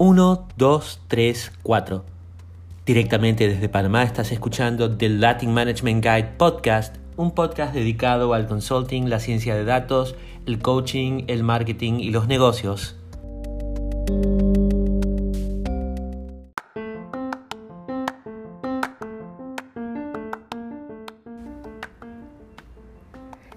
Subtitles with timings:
[0.00, 2.04] 1, 2, 3, 4.
[2.86, 9.10] Directamente desde Panamá estás escuchando The Latin Management Guide Podcast, un podcast dedicado al consulting,
[9.10, 10.14] la ciencia de datos,
[10.46, 12.94] el coaching, el marketing y los negocios.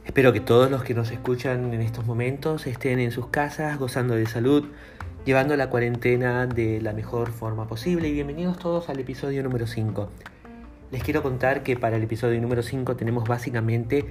[0.03, 4.15] Espero que todos los que nos escuchan en estos momentos estén en sus casas gozando
[4.15, 4.65] de salud,
[5.25, 10.09] llevando la cuarentena de la mejor forma posible y bienvenidos todos al episodio número 5.
[10.91, 14.05] Les quiero contar que para el episodio número 5 tenemos básicamente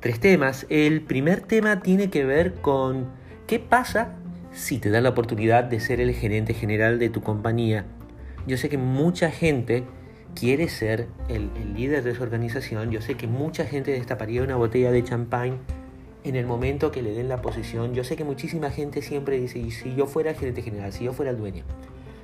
[0.00, 0.66] tres temas.
[0.68, 3.06] El primer tema tiene que ver con
[3.46, 4.16] qué pasa
[4.52, 7.84] si te dan la oportunidad de ser el gerente general de tu compañía.
[8.46, 9.84] Yo sé que mucha gente
[10.34, 12.90] quiere ser el, el líder de su organización.
[12.90, 15.60] Yo sé que mucha gente destaparía una botella de champán
[16.24, 17.94] en el momento que le den la posición.
[17.94, 21.04] Yo sé que muchísima gente siempre dice, y si yo fuera el gerente general, si
[21.04, 21.64] yo fuera el dueño,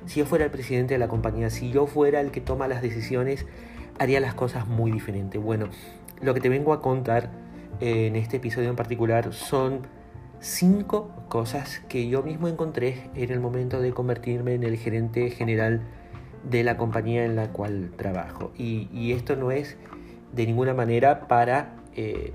[0.05, 2.81] si yo fuera el presidente de la compañía, si yo fuera el que toma las
[2.81, 3.45] decisiones,
[3.99, 5.41] haría las cosas muy diferentes.
[5.41, 5.69] Bueno,
[6.21, 7.29] lo que te vengo a contar
[7.79, 9.87] eh, en este episodio en particular son
[10.39, 15.81] cinco cosas que yo mismo encontré en el momento de convertirme en el gerente general
[16.49, 18.51] de la compañía en la cual trabajo.
[18.57, 19.77] Y, esto no es
[20.33, 22.33] de ninguna manera para eh,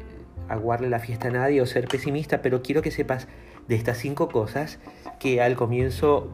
[0.50, 3.28] aguarle la fiesta a nadie o ser pesimista, pero quiero que sepas
[3.68, 4.80] de estas cinco cosas
[5.18, 6.30] que al comienzo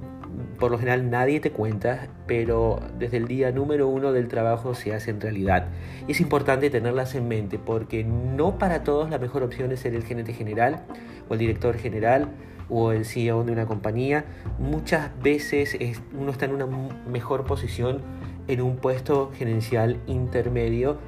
[0.59, 4.95] por lo general nadie te cuenta, pero desde el día número uno del trabajo se
[4.95, 5.69] hace en realidad.
[6.09, 9.95] Y es importante tenerlas en mente porque no para todos la mejor opción es ser
[9.95, 10.83] el gerente general
[11.29, 12.29] o el director general
[12.69, 14.25] o el CEO de una compañía.
[14.59, 15.77] Muchas veces
[16.19, 16.67] uno está en una
[17.07, 18.03] mejor posición
[18.49, 20.99] en un puesto gerencial intermedio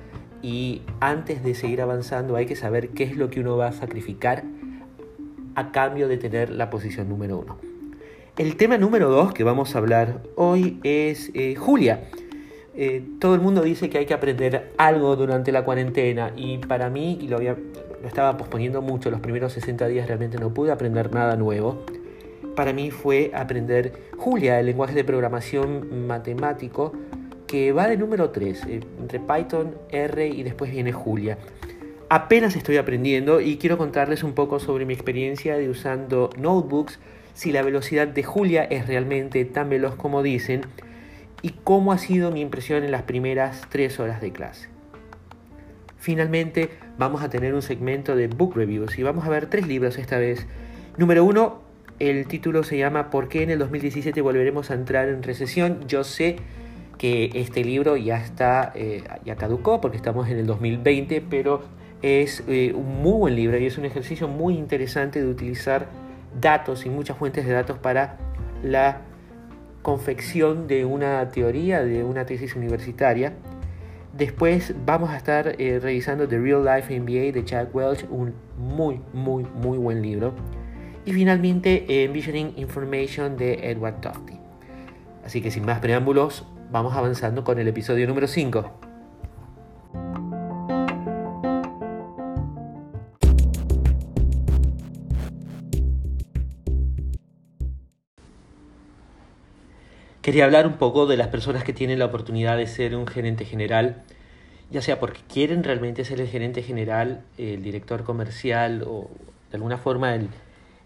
[0.42, 3.72] y antes de seguir avanzando hay que saber qué es lo que uno va a
[3.72, 4.45] sacrificar
[5.55, 7.58] a cambio de tener la posición número uno.
[8.36, 12.05] El tema número dos que vamos a hablar hoy es eh, Julia.
[12.77, 16.89] Eh, todo el mundo dice que hay que aprender algo durante la cuarentena y para
[16.91, 17.41] mí, y lo,
[18.05, 21.85] estaba posponiendo mucho, los primeros 60 días realmente no pude aprender nada nuevo.
[22.55, 26.92] Para mí fue aprender Julia, el lenguaje de programación matemático
[27.48, 31.39] que va de número 3, eh, entre Python, R y después viene Julia.
[32.11, 37.01] Apenas estoy aprendiendo y quiero contarles un poco sobre mi experiencia de usando notebooks,
[37.35, 40.63] si la velocidad de Julia es realmente tan veloz como dicen
[41.42, 44.69] y cómo ha sido mi impresión en las primeras 3 horas de clase.
[45.98, 49.98] Finalmente vamos a tener un segmento de book reviews y vamos a ver tres libros
[49.98, 50.47] esta vez.
[50.97, 51.61] Número 1,
[51.98, 55.80] el título se llama ¿Por qué en el 2017 volveremos a entrar en recesión?
[55.89, 56.36] Yo sé
[56.98, 61.63] que este libro ya está, eh, ya caducó porque estamos en el 2020, pero
[62.03, 65.86] es eh, un muy buen libro y es un ejercicio muy interesante de utilizar
[66.41, 68.19] datos y muchas fuentes de datos para
[68.63, 69.03] la
[69.83, 73.33] confección de una teoría, de una tesis universitaria.
[74.17, 79.01] Después vamos a estar eh, revisando The Real Life MBA de Chad Welch, un muy,
[79.13, 80.35] muy, muy buen libro.
[81.05, 84.35] Y finalmente Envisioning Information de Edward Tofty.
[85.25, 88.70] Así que sin más preámbulos, vamos avanzando con el episodio número 5.
[100.20, 103.46] Quería hablar un poco de las personas que tienen la oportunidad de ser un gerente
[103.46, 104.02] general,
[104.70, 109.08] ya sea porque quieren realmente ser el gerente general, el director comercial o
[109.50, 110.29] de alguna forma el,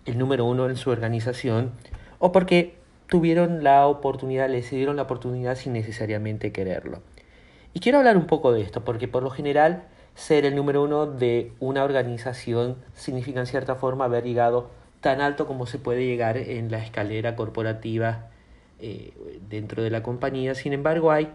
[0.07, 1.73] el número uno en su organización,
[2.21, 2.82] o porque
[3.13, 7.03] tuvieron la oportunidad, les dieron la oportunidad sin necesariamente quererlo.
[7.75, 9.83] Y quiero hablar un poco de esto, porque por lo general
[10.15, 14.71] ser el número uno de una organización significa en cierta forma haber llegado
[15.03, 18.31] tan alto como se puede llegar en la escalera corporativa
[18.79, 19.13] eh,
[19.47, 20.55] dentro de la compañía.
[20.55, 21.29] Sin embargo, hay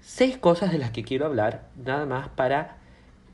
[0.00, 2.76] seis cosas de las que quiero hablar, nada más para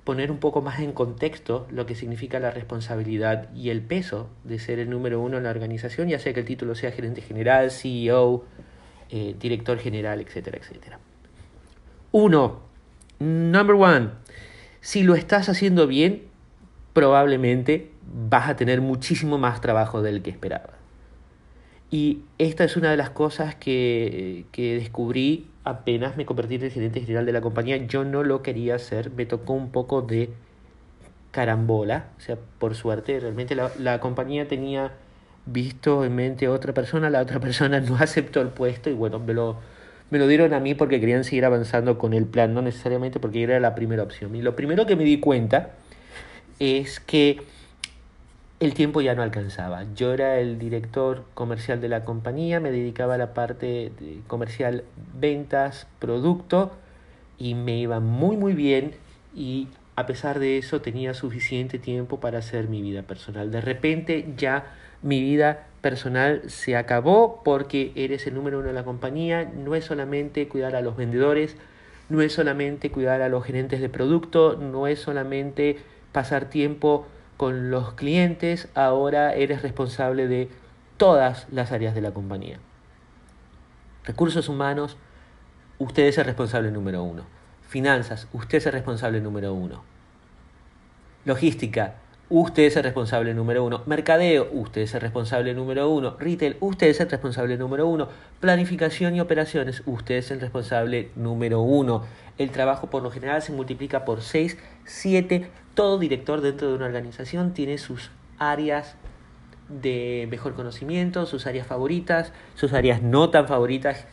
[0.05, 4.59] poner un poco más en contexto lo que significa la responsabilidad y el peso de
[4.59, 7.71] ser el número uno en la organización, ya sea que el título sea gerente general,
[7.71, 8.45] CEO,
[9.11, 10.99] eh, director general, etcétera, etcétera.
[12.13, 12.61] Uno,
[13.19, 14.11] number one,
[14.81, 16.25] si lo estás haciendo bien,
[16.93, 17.91] probablemente
[18.31, 20.84] vas a tener muchísimo más trabajo del que esperabas.
[21.91, 26.71] Y esta es una de las cosas que, que descubrí apenas me convertí en el
[26.71, 27.77] gerente general de la compañía.
[27.79, 30.31] Yo no lo quería hacer, me tocó un poco de
[31.31, 34.93] carambola, o sea, por suerte, realmente la, la compañía tenía
[35.47, 39.19] visto en mente a otra persona, la otra persona no aceptó el puesto y bueno,
[39.19, 39.57] me lo,
[40.11, 43.43] me lo dieron a mí porque querían seguir avanzando con el plan, no necesariamente porque
[43.43, 44.37] era la primera opción.
[44.37, 45.71] Y lo primero que me di cuenta
[46.61, 47.43] es que
[48.65, 49.85] el tiempo ya no alcanzaba.
[49.95, 53.93] Yo era el director comercial de la compañía, me dedicaba a la parte
[54.27, 54.85] comercial,
[55.19, 56.73] ventas, producto
[57.39, 58.93] y me iba muy muy bien
[59.35, 63.51] y a pesar de eso tenía suficiente tiempo para hacer mi vida personal.
[63.51, 64.67] De repente ya
[65.03, 69.85] mi vida personal se acabó porque eres el número uno de la compañía, no es
[69.85, 71.57] solamente cuidar a los vendedores,
[72.09, 75.77] no es solamente cuidar a los gerentes de producto, no es solamente
[76.13, 80.49] pasar tiempo con los clientes, ahora eres responsable de
[80.97, 82.59] todas las áreas de la compañía.
[84.05, 84.97] Recursos humanos,
[85.79, 87.25] usted es el responsable número uno.
[87.63, 89.83] Finanzas, usted es el responsable número uno.
[91.25, 91.95] Logística,
[92.29, 93.83] usted es el responsable número uno.
[93.87, 96.17] Mercadeo, usted es el responsable número uno.
[96.19, 98.09] Retail, usted es el responsable número uno.
[98.41, 102.05] Planificación y operaciones, usted es el responsable número uno.
[102.37, 105.51] El trabajo por lo general se multiplica por 6, 7.
[105.75, 108.97] Todo director dentro de una organización tiene sus áreas
[109.69, 114.07] de mejor conocimiento, sus áreas favoritas, sus áreas no tan favoritas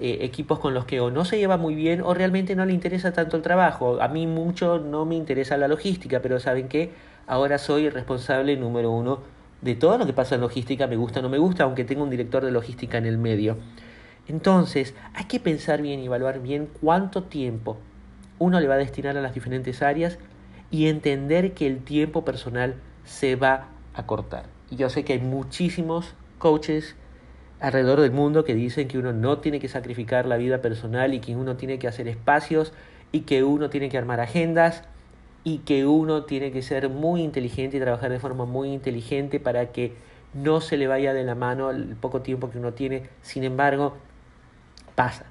[0.00, 2.72] eh, equipos con los que o no se lleva muy bien o realmente no le
[2.72, 4.00] interesa tanto el trabajo.
[4.00, 6.92] A mí mucho no me interesa la logística, pero ¿saben qué?
[7.26, 9.20] Ahora soy el responsable número uno
[9.60, 12.04] de todo lo que pasa en logística, me gusta o no me gusta, aunque tengo
[12.04, 13.56] un director de logística en el medio.
[14.28, 17.78] Entonces, hay que pensar bien y evaluar bien cuánto tiempo
[18.38, 20.18] uno le va a destinar a las diferentes áreas
[20.70, 24.46] y entender que el tiempo personal se va a cortar.
[24.70, 26.94] Y yo sé que hay muchísimos coaches
[27.60, 31.20] alrededor del mundo que dicen que uno no tiene que sacrificar la vida personal y
[31.20, 32.72] que uno tiene que hacer espacios
[33.10, 34.84] y que uno tiene que armar agendas
[35.42, 39.72] y que uno tiene que ser muy inteligente y trabajar de forma muy inteligente para
[39.72, 39.94] que
[40.34, 43.04] no se le vaya de la mano el poco tiempo que uno tiene.
[43.22, 43.96] Sin embargo,
[44.94, 45.26] pasa.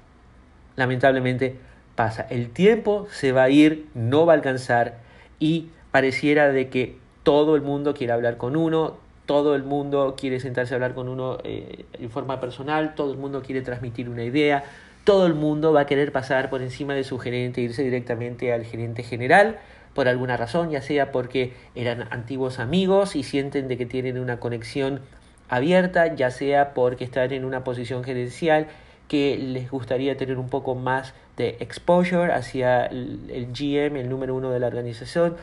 [0.76, 1.56] Lamentablemente
[1.94, 2.26] pasa.
[2.28, 4.98] El tiempo se va a ir, no va a alcanzar
[5.38, 8.96] y pareciera de que todo el mundo quiere hablar con uno,
[9.26, 13.18] todo el mundo quiere sentarse a hablar con uno eh, en forma personal, todo el
[13.18, 14.64] mundo quiere transmitir una idea,
[15.04, 18.52] todo el mundo va a querer pasar por encima de su gerente, e irse directamente
[18.52, 19.58] al gerente general
[19.94, 24.38] por alguna razón, ya sea porque eran antiguos amigos y sienten de que tienen una
[24.38, 25.00] conexión
[25.48, 28.68] abierta, ya sea porque están en una posición gerencial
[29.08, 34.50] que les gustaría tener un poco más de exposure hacia el GM, el número uno
[34.50, 35.36] de la organización,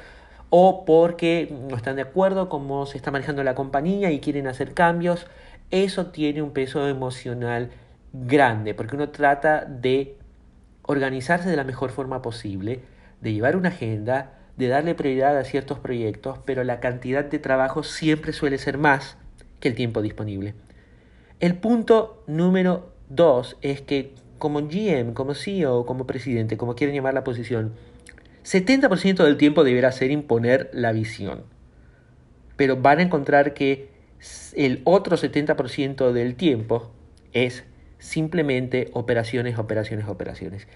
[0.50, 4.74] o porque no están de acuerdo cómo se está manejando la compañía y quieren hacer
[4.74, 5.26] cambios,
[5.72, 7.72] eso tiene un peso emocional
[8.14, 10.18] grande, porque uno trata de
[10.84, 12.82] organizarse de la mejor forma posible,
[13.22, 17.84] de llevar una agenda, de darle prioridad a ciertos proyectos, pero la cantidad de trabajo
[17.84, 19.18] siempre suele ser más
[19.60, 20.54] que el tiempo disponible.
[21.40, 27.14] El punto número dos es que como GM, como CEO, como presidente, como quieren llamar
[27.14, 27.74] la posición,
[28.44, 31.44] 70% del tiempo deberá ser imponer la visión.
[32.56, 33.90] Pero van a encontrar que
[34.56, 36.92] el otro 70% del tiempo
[37.34, 37.64] es
[37.98, 40.68] simplemente operaciones, operaciones, operaciones.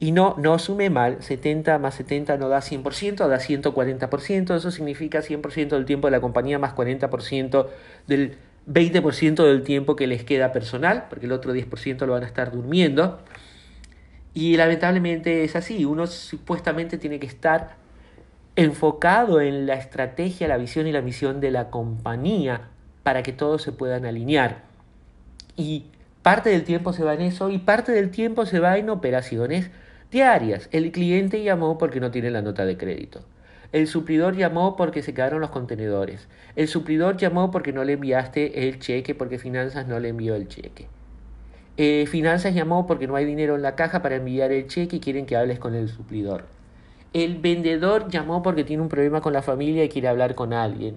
[0.00, 5.22] Y no, no asume mal, 70 más 70 no da 100%, da 140%, eso significa
[5.22, 7.68] 100% del tiempo de la compañía más 40%
[8.06, 8.36] del
[8.68, 12.52] 20% del tiempo que les queda personal, porque el otro 10% lo van a estar
[12.52, 13.20] durmiendo.
[14.32, 17.76] Y lamentablemente es así, uno supuestamente tiene que estar
[18.56, 22.68] enfocado en la estrategia, la visión y la misión de la compañía
[23.02, 24.62] para que todos se puedan alinear.
[25.56, 25.86] Y
[26.22, 29.70] parte del tiempo se va en eso y parte del tiempo se va en operaciones
[30.10, 30.68] diarias.
[30.72, 33.24] El cliente llamó porque no tiene la nota de crédito.
[33.74, 36.28] El suplidor llamó porque se quedaron los contenedores.
[36.54, 40.46] El suplidor llamó porque no le enviaste el cheque porque finanzas no le envió el
[40.46, 40.86] cheque.
[41.76, 45.00] Eh, finanzas llamó porque no hay dinero en la caja para enviar el cheque y
[45.00, 46.44] quieren que hables con el suplidor.
[47.12, 50.94] El vendedor llamó porque tiene un problema con la familia y quiere hablar con alguien.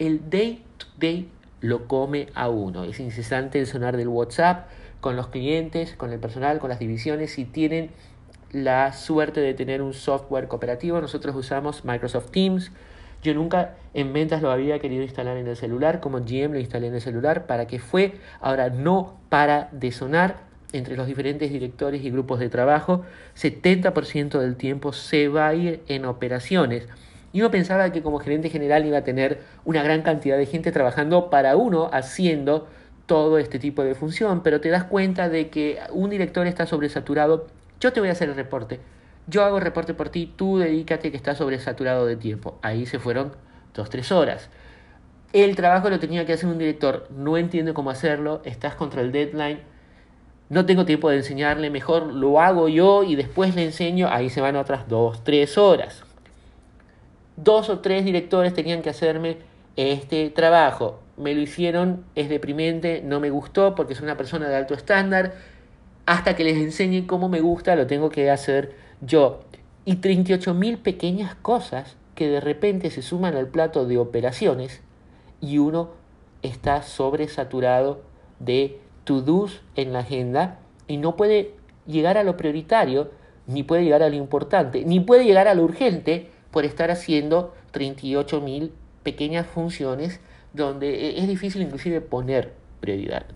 [0.00, 1.28] El day to day
[1.60, 2.82] lo come a uno.
[2.82, 4.66] Es incesante el sonar del WhatsApp
[5.00, 7.30] con los clientes, con el personal, con las divisiones.
[7.30, 7.90] Si tienen
[8.52, 12.70] la suerte de tener un software cooperativo, nosotros usamos Microsoft Teams.
[13.22, 16.86] Yo nunca en ventas lo había querido instalar en el celular, como GM lo instalé
[16.86, 20.46] en el celular, para que fue, ahora no para de sonar.
[20.72, 23.02] Entre los diferentes directores y grupos de trabajo,
[23.36, 26.86] 70% del tiempo se va a ir en operaciones.
[27.32, 30.70] Y uno pensaba que como gerente general iba a tener una gran cantidad de gente
[30.70, 32.68] trabajando para uno haciendo
[33.06, 37.46] todo este tipo de función, pero te das cuenta de que un director está sobresaturado,
[37.80, 38.80] yo te voy a hacer el reporte,
[39.26, 42.58] yo hago reporte por ti, tú dedícate que estás sobresaturado de tiempo.
[42.62, 43.32] Ahí se fueron
[43.74, 44.48] dos, tres horas.
[45.34, 49.12] El trabajo lo tenía que hacer un director, no entiende cómo hacerlo, estás contra el
[49.12, 49.60] deadline,
[50.48, 54.40] no tengo tiempo de enseñarle, mejor lo hago yo y después le enseño, ahí se
[54.40, 56.04] van otras dos, tres horas.
[57.36, 59.36] Dos o tres directores tenían que hacerme
[59.76, 61.00] este trabajo.
[61.18, 65.34] Me lo hicieron, es deprimente, no me gustó porque soy una persona de alto estándar,
[66.08, 68.72] hasta que les enseñe cómo me gusta, lo tengo que hacer
[69.02, 69.40] yo.
[69.84, 74.80] Y 38 mil pequeñas cosas que de repente se suman al plato de operaciones
[75.42, 75.90] y uno
[76.40, 78.00] está sobresaturado
[78.40, 81.52] de to-dos en la agenda y no puede
[81.86, 83.10] llegar a lo prioritario,
[83.46, 87.52] ni puede llegar a lo importante, ni puede llegar a lo urgente por estar haciendo
[87.72, 88.72] 38 mil
[89.02, 90.20] pequeñas funciones
[90.54, 93.26] donde e-, es difícil inclusive poner prioridad.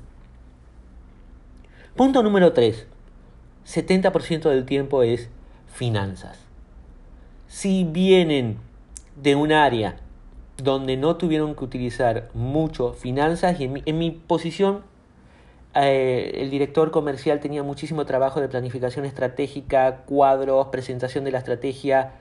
[1.96, 2.86] Punto número 3.
[3.66, 5.28] 70% del tiempo es
[5.66, 6.38] finanzas.
[7.48, 8.56] Si vienen
[9.16, 9.96] de un área
[10.56, 14.80] donde no tuvieron que utilizar mucho finanzas y en mi, posición
[15.74, 22.12] eh, el director comercial tenía muchísimo trabajo de planificación estratégica, cuadros, presentación de la estrategia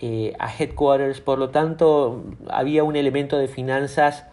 [0.00, 4.26] eh, a headquarters, por lo tanto había un elemento de finanzas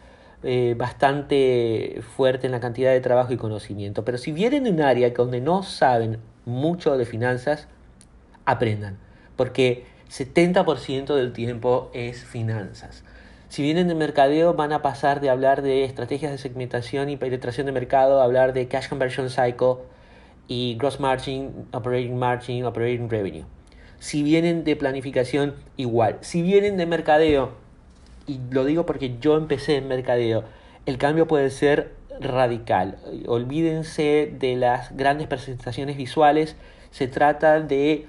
[0.48, 4.06] eh, bastante fuerte en la cantidad de trabajo y conocimiento.
[4.06, 7.68] Pero si vienen de un área donde no saben mucho de finanzas,
[8.46, 9.00] aprendan,
[9.36, 13.04] porque 70% del tiempo es finanzas.
[13.50, 17.66] Si vienen de mercadeo, van a pasar de hablar de estrategias de segmentación y penetración
[17.66, 19.78] de mercado a hablar de cash conversion cycle
[20.48, 23.46] y gross margin, operating margin, operating revenue.
[23.98, 26.20] Si vienen de planificación, igual.
[26.22, 27.64] Si vienen de mercadeo,
[28.27, 30.44] y lo digo porque yo empecé en mercadeo,
[30.86, 32.98] el cambio puede ser radical.
[33.27, 36.55] Olvídense de las grandes presentaciones visuales,
[36.91, 38.08] se trata de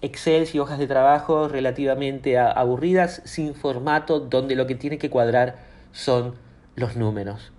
[0.00, 5.58] Excel y hojas de trabajo relativamente aburridas, sin formato, donde lo que tiene que cuadrar
[5.92, 6.34] son
[6.74, 7.52] los números.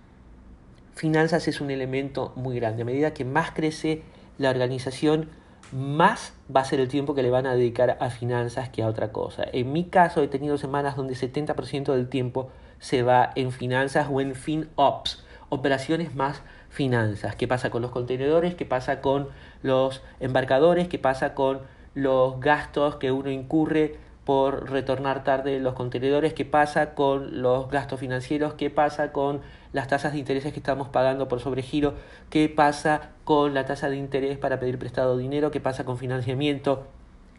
[0.96, 2.82] Finanzas es un elemento muy grande.
[2.82, 4.02] A medida que más crece
[4.38, 5.30] la organización,
[5.74, 8.88] más va a ser el tiempo que le van a dedicar a finanzas que a
[8.88, 9.44] otra cosa.
[9.52, 12.50] En mi caso he tenido semanas donde 70% del tiempo
[12.80, 17.36] se va en finanzas o en FinOps, operaciones más finanzas.
[17.36, 18.56] ¿Qué pasa con los contenedores?
[18.56, 19.30] ¿Qué pasa con
[19.64, 20.88] los embarcadores?
[20.88, 21.62] ¿Qué pasa con
[21.96, 26.34] los gastos que uno incurre por retornar tarde los contenedores?
[26.34, 28.54] ¿Qué pasa con los gastos financieros?
[28.54, 29.42] ¿Qué pasa con
[29.74, 31.96] las tasas de intereses que estamos pagando por sobregiro,
[32.30, 36.88] qué pasa con la tasa de interés para pedir prestado dinero, qué pasa con financiamiento.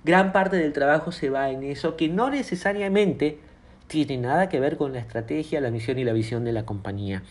[0.05, 3.39] Gran parte del trabajo se va en eso que no necesariamente
[3.87, 7.23] tiene nada que ver con la estrategia, la misión y la visión de la compañía.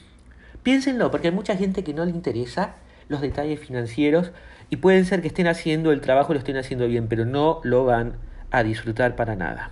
[0.63, 2.75] Piénsenlo, porque hay mucha gente que no le interesa
[3.09, 4.31] los detalles financieros
[4.69, 7.83] y pueden ser que estén haciendo el trabajo lo estén haciendo bien, pero no lo
[7.83, 8.17] van
[8.49, 9.71] a disfrutar para nada.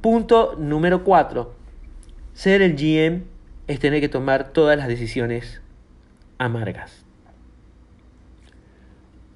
[0.00, 1.52] Punto número 4.
[2.32, 3.37] Ser el GM
[3.68, 5.60] es tener que tomar todas las decisiones
[6.38, 7.04] amargas.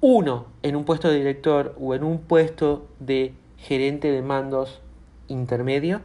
[0.01, 4.81] Uno, en un puesto de director o en un puesto de gerente de mandos
[5.27, 6.01] intermedio,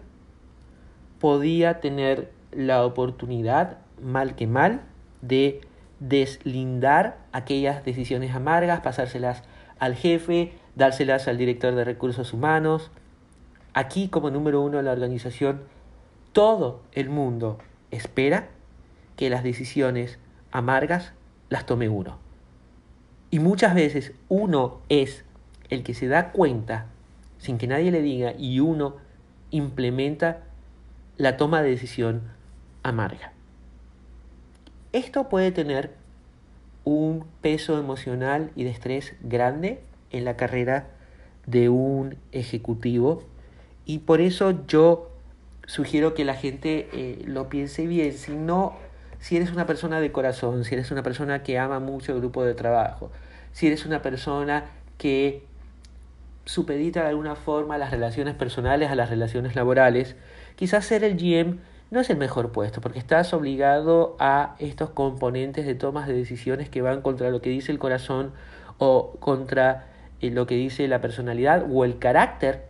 [1.18, 4.82] podía tener la oportunidad, mal que mal,
[5.22, 5.62] de
[5.98, 9.42] deslindar aquellas decisiones amargas, pasárselas
[9.80, 12.90] al jefe, dárselas al director de recursos humanos.
[13.74, 15.62] Aquí, como número uno de la organización,
[16.32, 17.58] todo el mundo
[17.90, 18.48] espera
[19.16, 20.18] que las decisiones
[20.50, 21.12] amargas
[21.48, 22.18] las tome uno.
[23.30, 25.24] Y muchas veces uno es
[25.70, 26.86] el que se da cuenta,
[27.38, 28.96] sin que nadie le diga, y uno
[29.50, 30.44] implementa
[31.16, 32.22] la toma de decisión
[32.82, 33.32] amarga.
[34.92, 35.94] Esto puede tener
[36.84, 40.88] un peso emocional y de estrés grande en la carrera
[41.46, 43.24] de un ejecutivo
[43.84, 45.10] y por eso yo
[45.68, 48.14] sugiero que la gente eh, lo piense bien.
[48.14, 48.74] Si no,
[49.20, 52.42] si eres una persona de corazón, si eres una persona que ama mucho el grupo
[52.42, 53.12] de trabajo,
[53.52, 54.64] si eres una persona
[54.96, 55.44] que
[56.46, 60.16] supedita de alguna forma las relaciones personales a las relaciones laborales,
[60.56, 61.58] quizás ser el GM
[61.90, 66.70] no es el mejor puesto, porque estás obligado a estos componentes de tomas de decisiones
[66.70, 68.32] que van contra lo que dice el corazón
[68.78, 69.86] o contra
[70.22, 72.68] eh, lo que dice la personalidad o el carácter,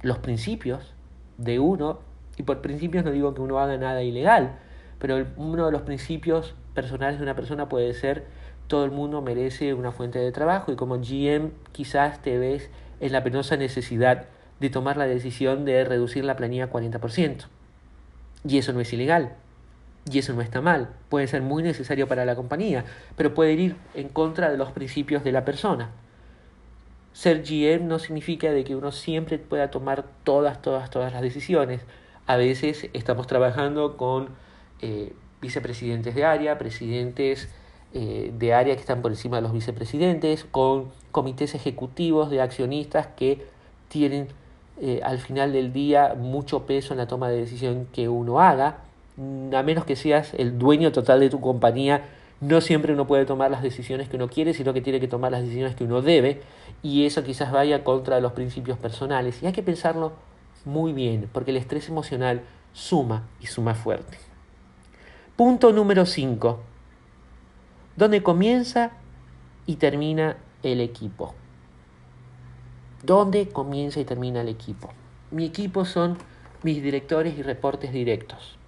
[0.00, 0.94] los principios
[1.36, 4.56] de uno y por principios no digo que uno haga nada ilegal,
[4.98, 8.24] pero uno de los principios personales de una persona puede ser
[8.66, 13.12] todo el mundo merece una fuente de trabajo y como GM quizás te ves en
[13.12, 14.26] la penosa necesidad
[14.60, 17.46] de tomar la decisión de reducir la planilla a 40%.
[18.46, 19.32] Y eso no es ilegal.
[20.10, 20.90] Y eso no está mal.
[21.08, 22.84] Puede ser muy necesario para la compañía,
[23.16, 25.90] pero puede ir en contra de los principios de la persona.
[27.12, 31.80] Ser GM no significa de que uno siempre pueda tomar todas, todas, todas las decisiones.
[32.26, 34.28] A veces estamos trabajando con
[34.80, 35.12] eh,
[35.42, 37.48] vicepresidentes de área, presidentes
[37.92, 43.08] eh, de área que están por encima de los vicepresidentes, con comités ejecutivos de accionistas
[43.08, 43.46] que
[43.88, 44.28] tienen
[44.80, 48.78] eh, al final del día mucho peso en la toma de decisión que uno haga,
[49.52, 52.02] a menos que seas el dueño total de tu compañía,
[52.40, 55.30] no siempre uno puede tomar las decisiones que uno quiere, sino que tiene que tomar
[55.30, 56.40] las decisiones que uno debe,
[56.82, 59.42] y eso quizás vaya contra los principios personales.
[59.42, 60.12] Y hay que pensarlo
[60.64, 62.42] muy bien, porque el estrés emocional
[62.72, 64.18] suma y suma fuerte.
[65.36, 66.60] Punto número 5.
[67.96, 68.92] ¿Dónde comienza
[69.66, 71.34] y termina el equipo?
[73.02, 74.90] ¿Dónde comienza y termina el equipo?
[75.30, 76.18] Mi equipo son
[76.62, 78.58] mis directores y reportes directos.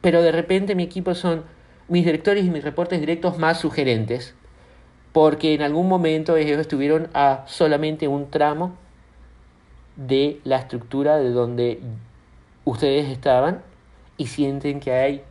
[0.00, 1.44] Pero de repente mi equipo son
[1.88, 4.34] mis directores y mis reportes directos más sugerentes,
[5.12, 8.76] porque en algún momento ellos estuvieron a solamente un tramo
[9.98, 11.80] de la estructura de donde
[12.64, 13.62] ustedes estaban
[14.16, 15.22] y sienten que hay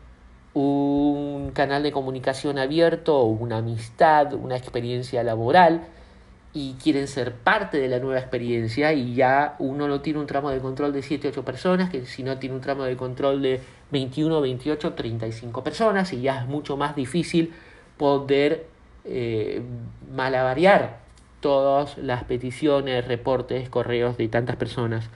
[0.54, 5.88] un canal de comunicación abierto, una amistad, una experiencia laboral
[6.54, 10.50] y quieren ser parte de la nueva experiencia y ya uno no tiene un tramo
[10.50, 13.62] de control de 7, 8 personas, que si no tiene un tramo de control de
[13.92, 17.54] 21, 28, 35 personas y ya es mucho más difícil
[17.98, 18.66] poder
[19.06, 19.62] eh,
[20.14, 21.07] malavariar
[21.39, 25.10] todas las peticiones, reportes, correos de tantas personas.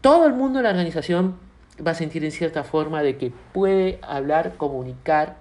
[0.00, 1.36] Todo el mundo en la organización
[1.84, 5.36] va a sentir en cierta forma de que puede hablar, comunicar,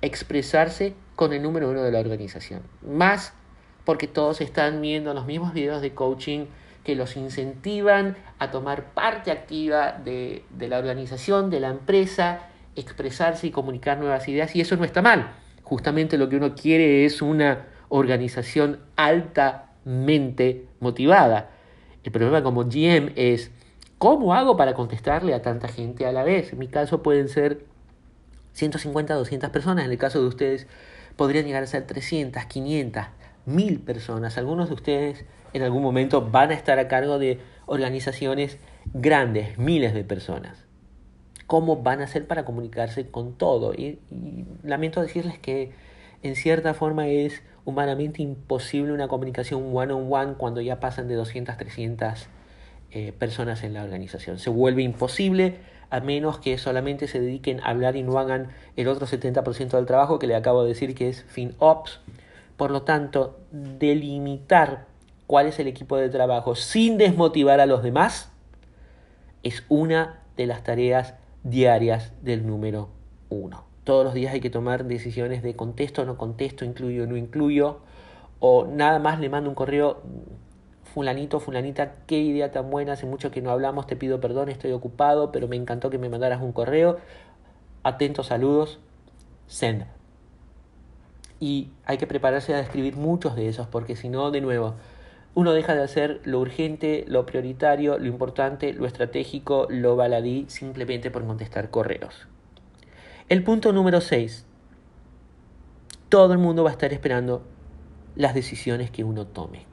[0.00, 2.62] expresarse con el número uno de la organización.
[2.86, 3.34] Más
[3.84, 6.46] porque todos están viendo los mismos videos de coaching
[6.84, 13.46] que los incentivan a tomar parte activa de, de, la organización, de la empresa, expresarse
[13.46, 14.54] y comunicar nuevas ideas.
[14.56, 15.32] Y eso no está mal.
[15.62, 21.50] Justamente lo que uno quiere es una organización altamente motivada.
[22.04, 23.50] El problema como GM es,
[23.98, 26.54] ¿cómo hago para contestarle a tanta gente a la vez?
[26.54, 27.66] En mi caso pueden ser
[28.54, 29.84] 150, 200 personas.
[29.84, 30.66] En el caso de ustedes
[31.16, 33.04] podrían llegar a ser 300, 500
[33.44, 34.38] mil personas.
[34.38, 38.58] Algunos de ustedes en algún momento van a estar a cargo de organizaciones
[38.94, 40.64] grandes, miles de personas.
[41.46, 43.74] ¿Cómo van a hacer para comunicarse con todo?
[43.74, 43.98] Y,
[44.62, 45.72] lamento decirles que
[46.22, 52.26] en cierta forma es humanamente imposible una comunicación one-on-one cuando ya pasan de 200, 300
[52.90, 54.38] eh, personas en la organización.
[54.38, 55.56] Se vuelve imposible
[55.90, 59.86] a menos que solamente se dediquen a hablar y no hagan el otro 70% del
[59.86, 62.00] trabajo que le acabo de decir que es FinOps
[62.62, 64.86] por lo tanto, delimitar
[65.26, 68.30] cuál es el equipo de trabajo sin desmotivar a los demás
[69.42, 72.90] es una de las tareas diarias del número
[73.30, 73.64] uno.
[73.84, 77.80] Todos los días hay que tomar decisiones de contesto no contesto, incluyo no incluyo,
[78.38, 80.02] o nada más le mando un correo,
[80.84, 84.72] fulanito, fulanita, qué idea tan buena, hace mucho que no hablamos, te pido perdón, estoy
[84.72, 86.98] ocupado, pero me encantó que me mandaras un correo.
[87.82, 88.78] Atentos saludos,
[89.46, 89.84] send
[91.42, 94.76] y hay que prepararse a escribir muchos de esos, porque si no, de nuevo,
[95.34, 101.10] uno deja de hacer lo urgente, lo prioritario, lo importante, lo estratégico, lo baladí, simplemente
[101.10, 102.28] por contestar correos.
[103.28, 104.44] El punto número 6.
[106.08, 107.42] Todo el mundo va a estar esperando
[108.16, 109.64] las decisiones que uno tome.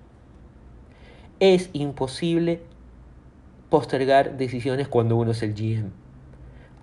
[1.40, 2.62] Es imposible
[3.70, 5.90] postergar decisiones cuando uno es el GM.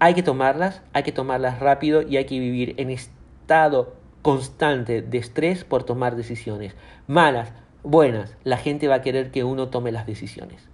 [0.01, 5.19] Hay que tomarlas, hay que tomarlas rápido y hay que vivir en estado constante de
[5.19, 6.75] estrés por tomar decisiones.
[7.07, 7.53] Malas,
[7.85, 10.69] buenas, la gente va a querer que uno tome las decisiones.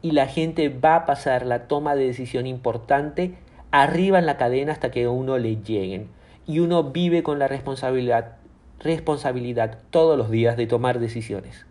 [0.00, 3.36] Y la gente va a pasar la toma de decisión importante
[3.72, 6.08] arriba en la cadena hasta que a uno le lleguen.
[6.46, 8.36] Y uno vive con la responsabilidad,
[8.78, 11.66] responsabilidad todos los días de tomar decisiones.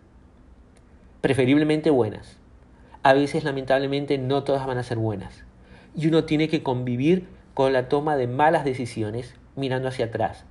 [1.22, 2.38] Preferiblemente buenas.
[3.02, 5.44] A veces lamentablemente no todas van a ser buenas.
[5.96, 10.44] Y uno tiene que convivir con la toma de malas decisiones mirando hacia atrás,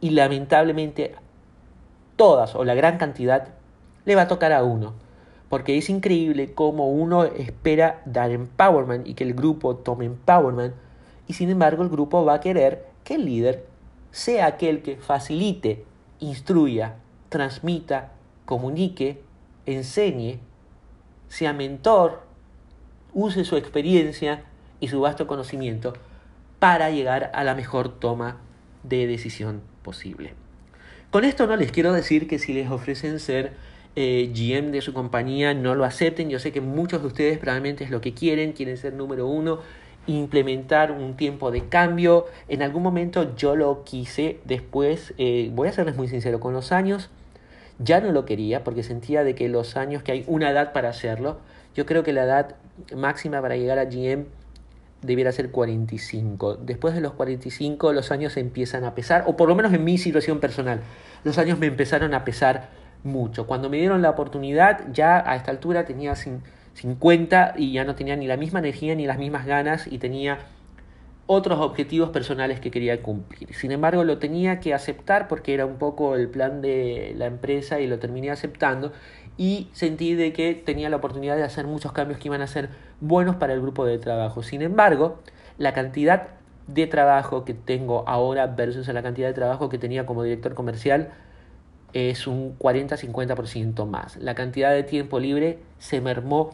[0.00, 1.14] y lamentablemente
[2.16, 3.48] todas o la gran cantidad
[4.04, 4.94] le va a tocar a uno.
[5.52, 10.72] Porque es increíble cómo uno espera dar empowerment y que el grupo tome empowerment
[11.28, 13.66] y sin embargo el grupo va a querer que el líder
[14.12, 15.84] sea aquel que facilite,
[16.20, 16.94] instruya,
[17.28, 18.12] transmita,
[18.46, 19.20] comunique,
[19.66, 20.38] enseñe,
[21.28, 22.22] sea mentor,
[23.12, 24.44] use su experiencia
[24.80, 25.92] y su vasto conocimiento
[26.60, 28.38] para llegar a la mejor toma
[28.84, 30.32] de decisión posible.
[31.10, 33.52] Con esto no les quiero decir que si les ofrecen ser
[33.96, 36.30] eh, GM de su compañía no lo acepten.
[36.30, 39.60] Yo sé que muchos de ustedes probablemente es lo que quieren, quieren ser número uno,
[40.06, 42.26] implementar un tiempo de cambio.
[42.48, 46.72] En algún momento yo lo quise, después, eh, voy a serles muy sincero, con los
[46.72, 47.10] años
[47.78, 50.90] ya no lo quería porque sentía de que los años, que hay una edad para
[50.90, 51.38] hacerlo,
[51.74, 52.56] yo creo que la edad
[52.94, 54.26] máxima para llegar a GM
[55.02, 56.56] debiera ser 45.
[56.56, 59.98] Después de los 45 los años empiezan a pesar, o por lo menos en mi
[59.98, 60.80] situación personal,
[61.24, 62.70] los años me empezaron a pesar
[63.04, 63.46] mucho.
[63.46, 68.16] Cuando me dieron la oportunidad, ya a esta altura tenía 50 y ya no tenía
[68.16, 70.38] ni la misma energía ni las mismas ganas y tenía
[71.26, 73.54] otros objetivos personales que quería cumplir.
[73.54, 77.80] Sin embargo, lo tenía que aceptar porque era un poco el plan de la empresa
[77.80, 78.92] y lo terminé aceptando
[79.38, 82.68] y sentí de que tenía la oportunidad de hacer muchos cambios que iban a ser
[83.00, 84.42] buenos para el grupo de trabajo.
[84.42, 85.20] Sin embargo,
[85.58, 86.28] la cantidad
[86.66, 91.10] de trabajo que tengo ahora versus la cantidad de trabajo que tenía como director comercial
[91.92, 94.16] es un 40-50% más.
[94.16, 96.50] La cantidad de tiempo libre se mermó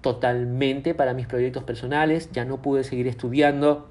[0.00, 3.88] totalmente para mis proyectos personales, ya no pude seguir estudiando,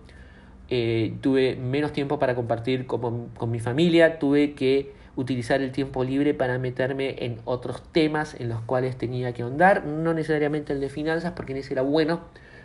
[0.69, 6.03] eh, tuve menos tiempo para compartir con, con mi familia, tuve que utilizar el tiempo
[6.03, 10.81] libre para meterme en otros temas en los cuales tenía que ahondar, no necesariamente el
[10.81, 12.21] de finanzas, porque en ese era bueno,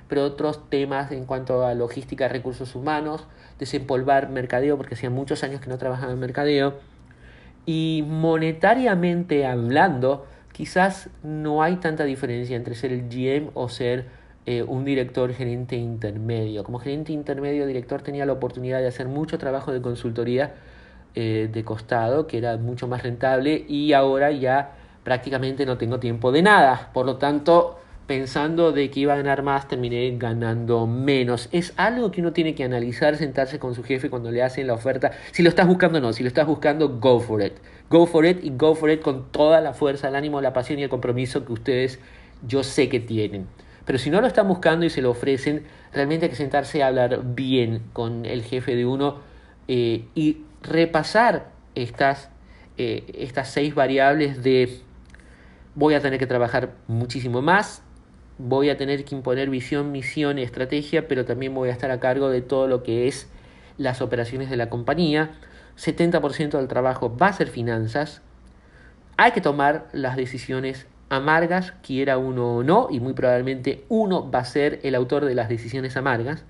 [0.08, 3.26] pero otros temas en cuanto a logística, recursos humanos,
[3.58, 6.74] desempolvar mercadeo, porque hacía muchos años que no trabajaba en mercadeo,
[7.66, 14.06] y monetariamente hablando, quizás no hay tanta diferencia entre ser el GM o ser
[14.46, 16.64] eh, un director gerente intermedio.
[16.64, 20.54] Como gerente intermedio, director tenía la oportunidad de hacer mucho trabajo de consultoría
[21.14, 24.72] eh, de costado, que era mucho más rentable, y ahora ya
[25.04, 26.90] prácticamente no tengo tiempo de nada.
[26.92, 27.78] Por lo tanto,
[28.10, 31.48] pensando de que iba a ganar más, terminé ganando menos.
[31.52, 34.74] Es algo que uno tiene que analizar, sentarse con su jefe cuando le hacen la
[34.74, 35.12] oferta.
[35.30, 37.52] Si lo estás buscando o no, si lo estás buscando, go for it.
[37.88, 40.80] Go for it y go for it con toda la fuerza, el ánimo, la pasión
[40.80, 42.00] y el compromiso que ustedes
[42.44, 43.46] yo sé que tienen.
[43.84, 46.88] Pero si no lo están buscando y se lo ofrecen, realmente hay que sentarse a
[46.88, 49.20] hablar bien con el jefe de uno
[49.68, 52.28] eh, y repasar estas,
[52.76, 54.80] eh, estas seis variables de
[55.76, 57.84] voy a tener que trabajar muchísimo más,
[58.48, 62.00] voy a tener que imponer visión, misión y estrategia, pero también voy a estar a
[62.00, 63.28] cargo de todo lo que es
[63.76, 65.30] las operaciones de la compañía.
[65.76, 68.22] 70% del trabajo va a ser finanzas.
[69.16, 74.40] Hay que tomar las decisiones amargas, quiera uno o no, y muy probablemente uno va
[74.40, 76.44] a ser el autor de las decisiones amargas.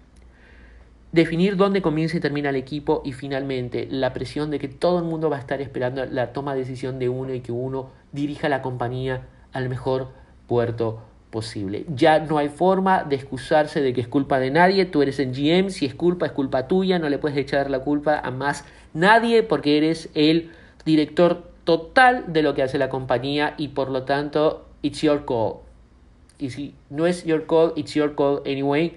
[1.12, 5.04] Definir dónde comienza y termina el equipo y finalmente la presión de que todo el
[5.04, 8.48] mundo va a estar esperando la toma de decisión de uno y que uno dirija
[8.48, 10.08] la compañía al mejor
[10.46, 11.84] puerto posible.
[11.94, 15.32] Ya no hay forma de excusarse de que es culpa de nadie, tú eres el
[15.32, 18.64] GM, si es culpa es culpa tuya, no le puedes echar la culpa a más
[18.92, 20.50] nadie porque eres el
[20.84, 25.60] director total de lo que hace la compañía y por lo tanto it's your call.
[26.38, 28.96] Y si no es your call, it's your call anyway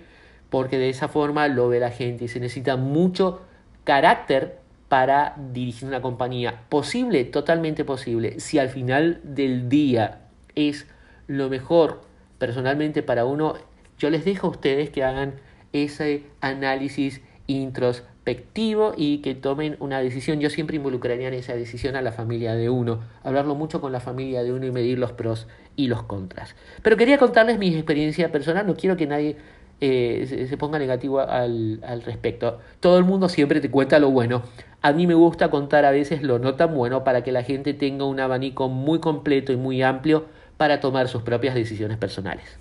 [0.50, 3.42] porque de esa forma lo ve la gente y se necesita mucho
[3.84, 6.62] carácter para dirigir una compañía.
[6.70, 8.40] Posible, totalmente posible.
[8.40, 10.22] Si al final del día
[10.54, 10.88] es
[11.26, 12.02] lo mejor
[12.44, 13.54] personalmente para uno,
[13.98, 15.36] yo les dejo a ustedes que hagan
[15.72, 20.42] ese análisis introspectivo y que tomen una decisión.
[20.42, 24.02] Yo siempre involucraría en esa decisión a la familia de uno, hablarlo mucho con la
[24.02, 26.54] familia de uno y medir los pros y los contras.
[26.82, 29.38] Pero quería contarles mi experiencia personal, no quiero que nadie
[29.80, 32.60] eh, se, ponga negativo al, al respecto.
[32.82, 34.44] Todo el mundo siempre te cuenta lo bueno.
[34.82, 37.74] A mí me gusta contar a veces lo no tan bueno para que la gente
[37.74, 40.26] tenga un abanico muy completo y muy amplio
[40.58, 42.58] para tomar sus propias decisiones personales.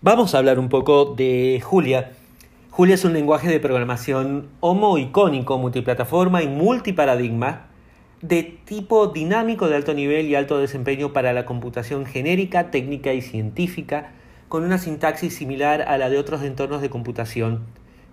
[0.00, 2.12] Vamos a hablar un poco de Julia.
[2.70, 7.66] Julia es un lenguaje de programación homo-icónico, multiplataforma y multiparadigma
[8.22, 13.22] de tipo dinámico de alto nivel y alto desempeño para la computación genérica, técnica y
[13.22, 14.12] científica,
[14.48, 17.64] con una sintaxis similar a la de otros entornos de computación,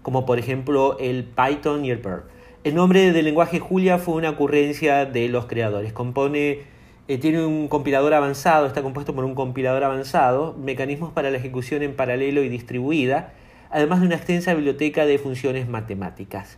[0.02, 2.24] como por ejemplo el Python y el Perl.
[2.66, 5.94] El nombre del lenguaje Julia fue una ocurrencia de los creadores.
[5.94, 6.62] Compone,
[7.08, 11.84] eh, tiene un compilador avanzado, está compuesto por un compilador avanzado, mecanismos para la ejecución
[11.84, 13.34] en paralelo y distribuida,
[13.70, 16.58] además de una extensa biblioteca de funciones matemáticas.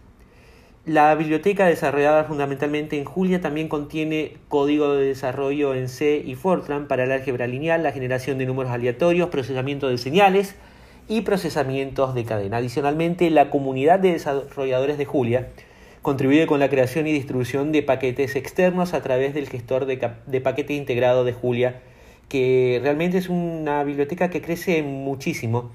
[0.85, 6.87] La biblioteca desarrollada fundamentalmente en Julia también contiene código de desarrollo en C y Fortran
[6.87, 10.55] para el álgebra lineal, la generación de números aleatorios, procesamiento de señales
[11.09, 12.55] y procesamientos de cadena.
[12.55, 15.49] Adicionalmente, la comunidad de desarrolladores de Julia
[16.07, 20.73] contribuye con la creación y distribución de paquetes externos a través del gestor de, paquete
[20.73, 21.81] integrado de Julia,
[22.29, 25.69] que realmente es una biblioteca que crece muchísimo.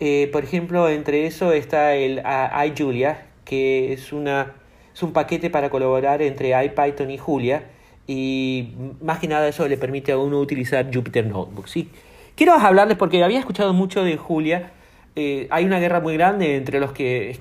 [0.00, 2.22] Eh, por ejemplo, entre eso está el
[2.68, 4.54] iJulia, que es, una,
[4.94, 7.64] es un paquete para colaborar entre IPython y Julia
[8.06, 8.70] y
[9.02, 11.66] más que nada eso le permite a uno utilizar Jupyter Notebook.
[11.66, 11.90] ¿sí?
[12.34, 14.70] Quiero hablarles porque había escuchado mucho de Julia.
[15.16, 17.36] Eh, hay una guerra muy grande entre los que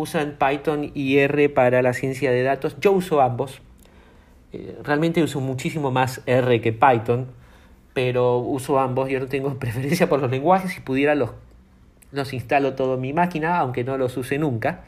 [0.00, 2.76] usan Python y R para la ciencia de datos.
[2.80, 3.60] Yo uso ambos.
[4.52, 7.26] Eh, realmente uso muchísimo más R que Python,
[7.94, 9.08] pero uso ambos.
[9.08, 10.72] Yo no tengo preferencia por los lenguajes.
[10.72, 11.30] Si pudiera los,
[12.12, 14.84] los instalo todo en mi máquina, aunque no los use nunca.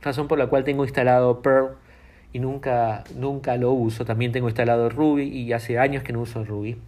[0.00, 1.76] razón por la cual tengo instalado Perl
[2.32, 4.06] y nunca, nunca lo uso.
[4.06, 6.78] También tengo instalado Ruby y hace años que no uso Ruby.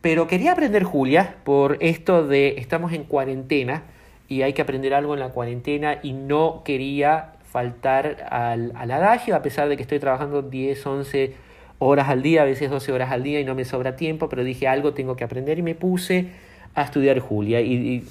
[0.00, 3.82] Pero quería aprender Julia por esto de estamos en cuarentena
[4.28, 9.36] y hay que aprender algo en la cuarentena y no quería faltar al, al adagio
[9.36, 11.34] a pesar de que estoy trabajando 10, 11
[11.78, 14.44] horas al día, a veces 12 horas al día y no me sobra tiempo, pero
[14.44, 16.30] dije algo tengo que aprender y me puse
[16.74, 17.60] a estudiar Julia.
[17.60, 18.04] Y,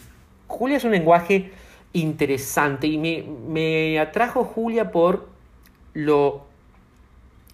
[0.47, 1.51] Julia es un lenguaje
[1.93, 5.27] interesante y me, me atrajo Julia por
[5.93, 6.45] lo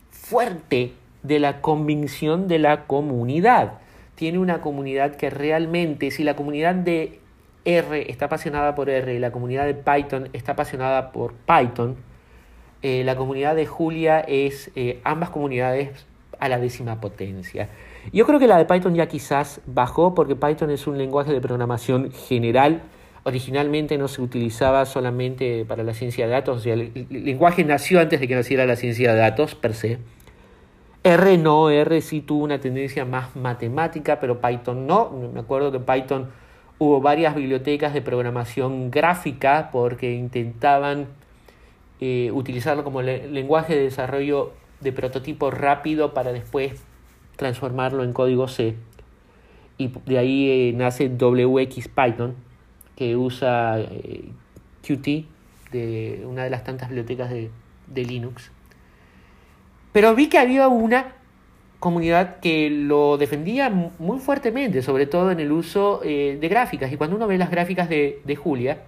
[0.10, 0.94] fuerte
[1.24, 3.80] de la convicción de la comunidad.
[4.16, 7.21] Tiene una comunidad que realmente, si la comunidad de
[7.66, 11.98] R está apasionada por R y la comunidad de Python está apasionada por Python,
[12.82, 16.06] eh, la comunidad de Julia es eh, ambas comunidades
[16.40, 17.70] a la décima potencia.
[18.12, 21.40] Yo creo que la de Python ya quizás bajó porque Python es un lenguaje de
[21.40, 22.82] programación general.
[23.24, 28.00] Originalmente no se utilizaba solamente para la ciencia de datos, o sea, el, lenguaje nació
[28.00, 30.00] antes de que naciera la ciencia de datos per se.
[31.04, 35.12] R no, R sí tuvo una tendencia más matemática, pero Python no.
[35.34, 36.30] Me acuerdo que Python
[36.82, 41.10] hubo varias bibliotecas de programación gráfica porque intentaban
[42.00, 46.84] eh, utilizarlo como lenguaje de desarrollo de prototipo rápido para después
[47.36, 48.74] transformarlo en código C.
[49.78, 52.34] Y de ahí eh, nace WX Python,
[52.96, 54.32] que usa eh,
[54.82, 55.28] Qt,
[55.72, 57.52] de una de las tantas bibliotecas de,
[57.94, 58.52] Linux.
[59.94, 61.14] Pero vi que había una
[61.82, 66.94] comunidad que lo defendía muy fuertemente, sobre todo en el uso de gráficas.
[66.94, 68.84] Y cuando uno ve las gráficas de, de Julia,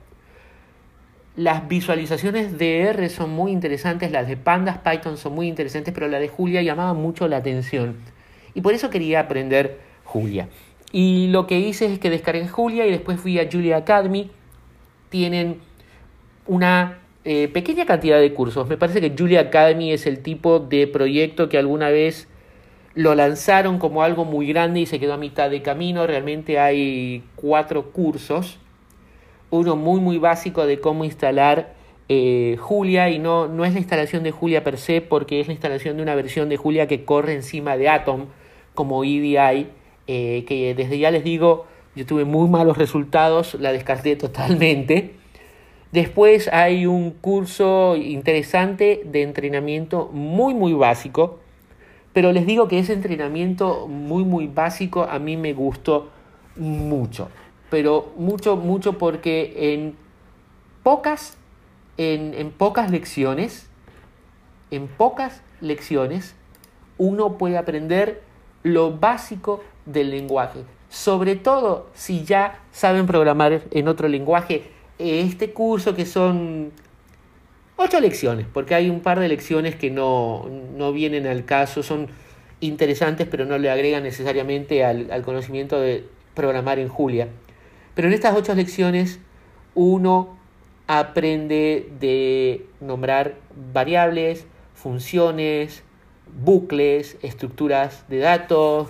[1.36, 6.08] las visualizaciones de R son muy interesantes, las de Pandas Python son muy interesantes, pero
[6.08, 7.95] la de Julia llamaba mucho la atención.
[8.53, 10.47] Y por eso quería aprender Julia.
[10.91, 14.29] Y lo que hice es que descargué Julia y después fui a Julia Academy.
[15.10, 15.60] Tienen
[16.45, 18.67] una eh, pequeña cantidad de cursos.
[18.69, 22.27] Me parece que Julia Academy es el tipo de proyecto que alguna vez
[22.95, 26.06] lo lanzaron como algo muy grande y se quedó a mitad de camino.
[26.06, 28.60] Realmente hay cuatro cursos
[29.53, 31.75] uno muy muy básico de cómo instalar
[32.10, 35.53] eh, Julia y no, no es la instalación de Julia per se porque es la
[35.53, 38.25] instalación de una versión de Julia que corre encima de Atom
[38.73, 39.67] como EDI
[40.08, 45.12] eh, que desde ya les digo yo tuve muy malos resultados, la descarté totalmente.
[45.91, 51.39] Después hay un curso interesante de entrenamiento muy muy básico,
[52.13, 56.10] pero les digo que ese entrenamiento muy muy básico a mí me gustó
[56.56, 57.30] mucho
[57.73, 59.95] pero mucho, mucho porque en
[60.84, 61.39] pocas,
[61.97, 63.67] en, pocas lecciones,
[64.69, 66.36] en pocas lecciones,
[66.99, 68.21] uno puede aprender
[68.62, 70.65] lo básico del lenguaje.
[70.89, 74.69] Sobre todo si ya saben programar en otro lenguaje.
[74.99, 76.71] Este curso que son
[77.75, 80.47] ocho lecciones, porque hay un par de lecciones que no,
[80.93, 82.07] vienen al caso, son
[82.59, 87.27] interesantes, pero no le agregan necesariamente al conocimiento de programar en Julia.
[87.95, 89.19] Pero en estas ocho lecciones
[89.75, 90.38] uno
[90.88, 93.36] aprende de nombrar
[93.73, 95.83] variables, funciones,
[96.43, 98.89] bucles, estructuras de datos,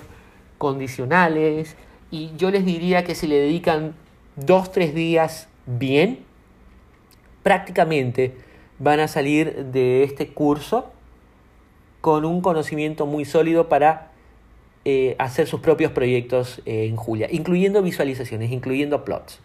[0.57, 1.75] condicionales.
[2.11, 3.95] Y yo les diría que si le dedican
[4.35, 6.19] dos, tres días bien,
[7.43, 8.33] prácticamente
[8.83, 10.91] van a salir de este curso
[12.01, 14.11] con un conocimiento muy sólido para
[14.83, 19.39] eh, hacer sus propios proyectos en Julia, incluyendo visualizaciones, incluyendo plots,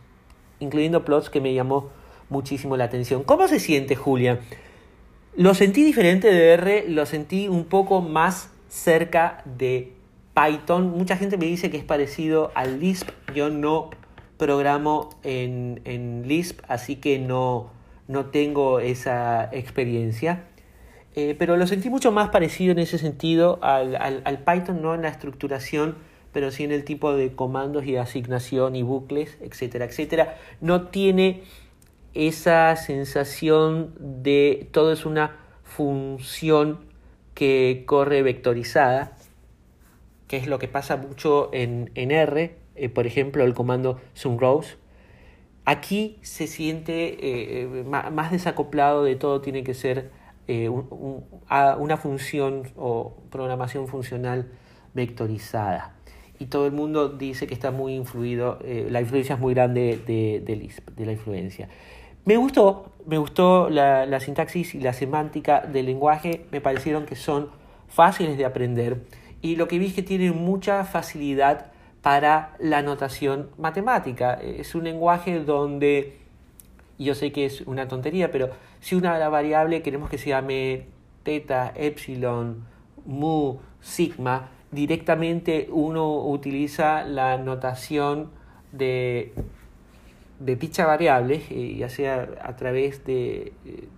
[0.59, 1.91] incluyendo plots que me llamó
[2.29, 3.23] muchísimo la atención.
[3.23, 4.41] ¿Cómo se siente Julia?
[5.37, 9.93] Lo sentí diferente de R, lo sentí un poco más cerca de
[10.35, 10.91] Python.
[10.91, 13.11] Mucha gente me dice que es parecido al Lisp.
[13.37, 13.91] Yo no
[14.37, 17.71] programo en, en Lisp, así que no,
[18.09, 20.45] no tengo esa experiencia.
[21.15, 25.03] Eh, pero lo sentí mucho más parecido en ese sentido al, al, Python, no en
[25.03, 25.97] la estructuración,
[26.33, 30.37] pero sí en el tipo de comandos y asignación y bucles, etcétera, etcétera.
[30.61, 31.43] No tiene
[32.15, 36.81] esa sensación de todo es una función
[37.35, 39.17] que corre vectorizada,
[40.27, 44.77] que es lo que pasa mucho en, en R, eh, por ejemplo, el comando rows.
[45.69, 50.11] Aquí se siente eh, más desacoplado de todo, tiene que ser
[50.47, 54.51] eh, una función o programación funcional
[54.95, 55.95] vectorizada.
[56.39, 60.01] Y todo el mundo dice que está muy influido, eh, la influencia es muy grande
[60.07, 61.69] de, de la influencia.
[62.25, 67.15] Me gustó, me gustó la, la sintaxis y la semántica del lenguaje, me parecieron que
[67.15, 67.51] son
[67.89, 69.03] fáciles de aprender
[69.43, 71.73] y lo que vi es que tienen mucha facilidad
[72.09, 74.33] para la notación matemática.
[74.33, 76.17] Es un lenguaje donde,
[76.99, 78.49] yo sé que es una tontería, pero
[78.81, 80.87] Si una variable queremos que se llame
[81.23, 82.65] teta, epsilon,
[83.05, 88.31] mu, sigma, directamente uno utiliza la notación
[88.73, 89.35] de,
[90.41, 93.89] de dicha variable, eh, ya sea a través de, eh,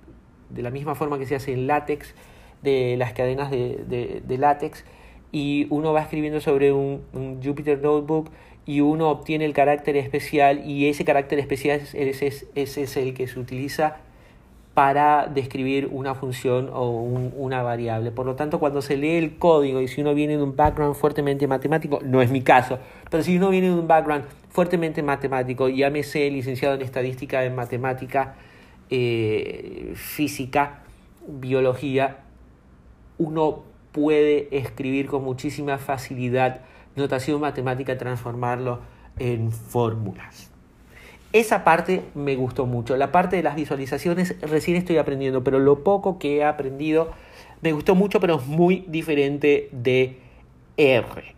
[0.48, 2.12] de la misma forma que se hace en látex,
[2.60, 4.84] de las cadenas de, de, látex,
[5.32, 8.30] y uno va escribiendo sobre un, un, Jupyter Notebook
[8.66, 13.26] y uno obtiene el carácter especial y ese carácter especial es, es, es el que
[13.26, 13.96] se utiliza
[14.74, 18.12] para describir una función o una variable.
[18.12, 20.94] Por lo tanto, cuando se lee el código y si uno viene de un background
[20.94, 22.78] fuertemente matemático, no es mi caso,
[23.10, 28.36] pero si uno viene de un background fuertemente matemático, llámese licenciado en estadística, en matemática,
[28.90, 30.82] eh, física,
[31.26, 32.18] biología,
[33.18, 36.60] uno puede escribir con muchísima facilidad
[36.96, 38.80] notación matemática, transformarlo
[39.18, 40.50] en fórmulas.
[41.32, 42.96] Esa parte me gustó mucho.
[42.96, 47.12] La parte de las visualizaciones recién estoy aprendiendo, pero lo poco que he aprendido
[47.60, 50.18] me gustó mucho, pero es muy diferente de
[50.76, 51.36] R.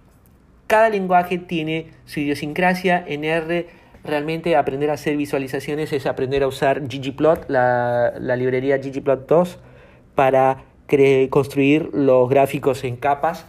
[0.67, 3.05] Cada lenguaje tiene su idiosincrasia.
[3.07, 3.69] En R
[4.03, 9.59] realmente aprender a hacer visualizaciones es aprender a usar ggplot, la, la librería ggplot 2,
[10.15, 10.65] para
[11.31, 13.47] construir los gráficos en capas.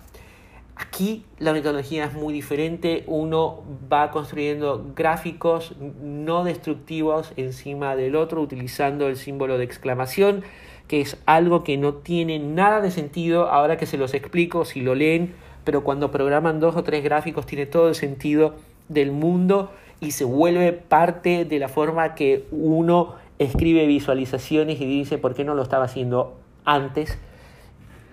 [0.75, 8.41] Aquí la metodología es muy diferente, uno va construyendo gráficos no destructivos encima del otro
[8.41, 10.43] utilizando el símbolo de exclamación,
[10.87, 14.81] que es algo que no tiene nada de sentido ahora que se los explico si
[14.81, 18.55] lo leen, pero cuando programan dos o tres gráficos tiene todo el sentido
[18.89, 25.17] del mundo y se vuelve parte de la forma que uno escribe visualizaciones y dice
[25.17, 26.33] por qué no lo estaba haciendo
[26.65, 27.17] antes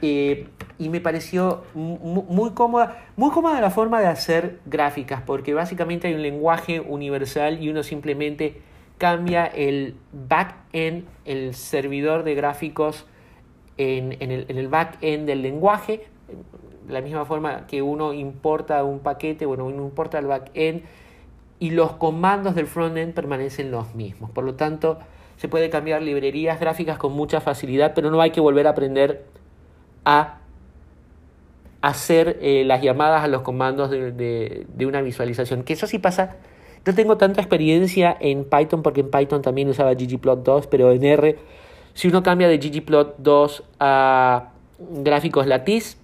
[0.03, 6.09] eh, y me pareció muy cómoda, muy cómoda la forma de hacer gráficas, porque básicamente
[6.09, 8.63] hay un lenguaje universal y uno simplemente
[8.97, 13.07] cambia el back-end, el servidor de gráficos
[13.77, 16.07] en, en, el, en el back-end del lenguaje,
[16.89, 20.83] la misma forma que uno importa un paquete, bueno, uno importa el back-end
[21.59, 24.31] y los comandos del front-end permanecen los mismos.
[24.31, 24.99] Por lo tanto,
[25.41, 29.25] se puede cambiar librerías gráficas con mucha facilidad, pero no hay que volver a aprender
[30.05, 30.41] a
[31.81, 35.63] hacer eh, las llamadas a los comandos de, una visualización.
[35.63, 36.37] Que eso sí pasa.
[36.85, 41.39] No tengo tanta experiencia en Python porque en Python también usaba ggplot2, pero en R,
[41.95, 45.97] si uno cambia de ggplot2 a gráficos latiz,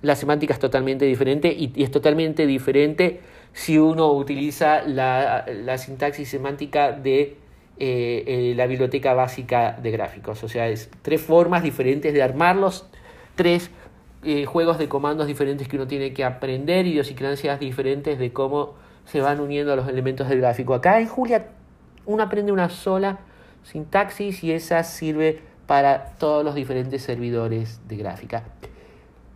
[0.00, 3.18] la semántica es totalmente diferente y, es totalmente diferente
[3.52, 7.36] si uno utiliza la, la sintaxis semántica de
[7.80, 10.42] eh, eh, la biblioteca básica de gráficos.
[10.42, 12.88] O sea, es tres formas diferentes de armarlos,
[13.36, 13.70] tres
[14.24, 19.20] eh, juegos de comandos diferentes que uno tiene que aprender, idiosincrasias diferentes de cómo se
[19.20, 20.74] van uniendo los elementos del gráfico.
[20.74, 21.46] Acá en Julia
[22.04, 23.20] uno aprende una sola
[23.62, 28.42] sintaxis y esa sirve para todos los diferentes servidores de gráfica.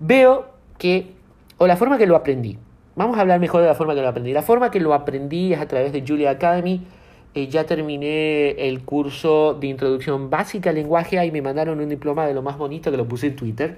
[0.01, 0.47] Veo
[0.79, 1.13] que,
[1.59, 2.59] o la forma que lo aprendí,
[2.97, 4.33] vamos a hablar mejor de la forma que lo aprendí.
[4.33, 6.85] La forma que lo aprendí es a través de Julia Academy
[7.35, 12.27] eh, ya terminé el curso de introducción básica al lenguaje y me mandaron un diploma
[12.27, 13.77] de lo más bonito que lo puse en Twitter.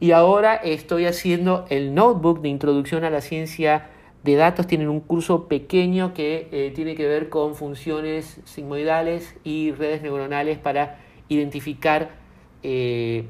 [0.00, 3.90] Y ahora estoy haciendo el notebook de introducción a la ciencia
[4.22, 4.66] de datos.
[4.66, 10.58] Tienen un curso pequeño que eh, tiene que ver con funciones sigmoidales y redes neuronales
[10.58, 12.10] para identificar,
[12.62, 13.26] eh,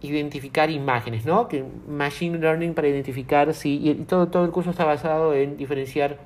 [0.00, 1.46] identificar imágenes, ¿no?
[1.46, 3.88] Que machine learning para identificar si...
[3.88, 6.18] Y todo, todo el curso está basado en diferenciar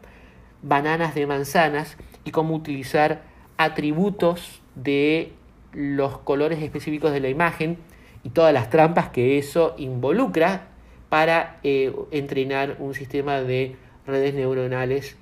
[0.62, 3.22] bananas de manzanas y cómo utilizar
[3.56, 5.32] atributos de
[5.72, 7.78] los colores específicos de la imagen
[8.24, 10.68] y todas las trampas que eso involucra
[11.08, 15.16] para eh, entrenar un sistema de redes neuronales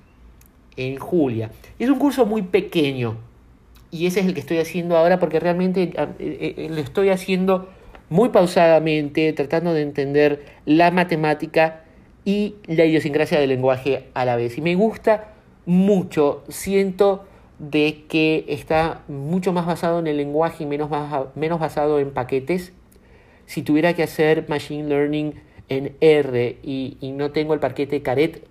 [0.77, 1.51] en Julia.
[1.79, 3.17] Es un curso muy pequeño
[3.91, 7.69] y ese es el que estoy haciendo ahora porque realmente eh, eh, lo estoy haciendo
[8.09, 11.85] muy pausadamente, tratando de entender la matemática
[12.25, 14.57] y la idiosincrasia del lenguaje a la vez.
[14.57, 15.34] Y me gusta
[15.67, 17.25] mucho, siento
[17.59, 20.91] de que está mucho más basado en el lenguaje y menos,
[21.35, 22.73] menos basado en paquetes.
[23.47, 25.35] Si tuviera que hacer Machine Learning
[25.69, 28.47] en R y, no tengo el paquete Caret,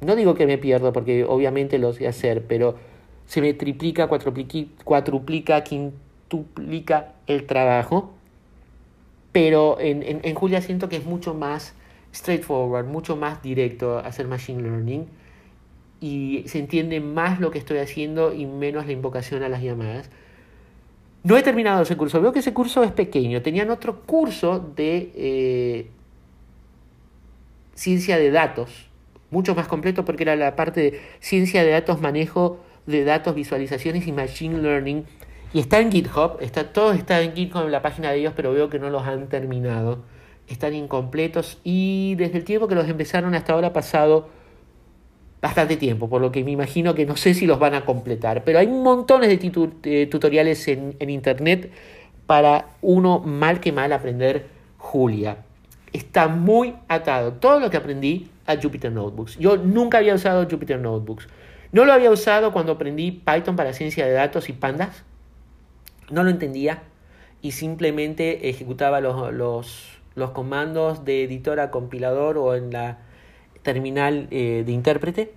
[0.00, 2.76] no digo que me pierdo porque obviamente lo sé hacer, pero
[3.26, 8.12] se me triplica, cuatruplica, quintuplica el trabajo.
[9.32, 11.74] Pero en, en Julia siento que es mucho más
[12.14, 15.06] straightforward, mucho más directo hacer Machine Learning
[16.00, 20.10] y se entiende más lo que estoy haciendo y menos la invocación a las llamadas.
[21.24, 23.42] No he terminado ese curso, veo que ese curso es pequeño.
[23.42, 25.90] Tenían otro curso de eh,
[27.74, 28.88] ciencia de datos,
[29.30, 34.06] mucho más completo porque era la parte de ciencia de datos, manejo de datos, visualizaciones
[34.06, 35.04] y machine learning.
[35.52, 38.52] Y está en GitHub, está, todo está en GitHub en la página de ellos, pero
[38.52, 40.04] veo que no los han terminado.
[40.46, 44.28] Están incompletos y desde el tiempo que los empezaron hasta ahora ha pasado
[45.40, 48.44] bastante tiempo, por lo que me imagino que no sé si los van a completar.
[48.44, 51.70] Pero hay montones de, tutoriales en, en internet
[52.26, 55.38] para uno mal que mal aprender Julia.
[55.92, 59.38] Está muy atado todo lo que aprendí a Jupyter Notebooks.
[59.38, 61.28] Yo nunca había usado Jupyter Notebooks.
[61.70, 65.04] No lo había usado cuando aprendí Python para ciencia de datos y pandas.
[66.10, 66.82] No lo entendía
[67.42, 72.98] y simplemente ejecutaba los, los, los comandos de editor a compilador o en la
[73.68, 75.32] terminal eh, de intérprete.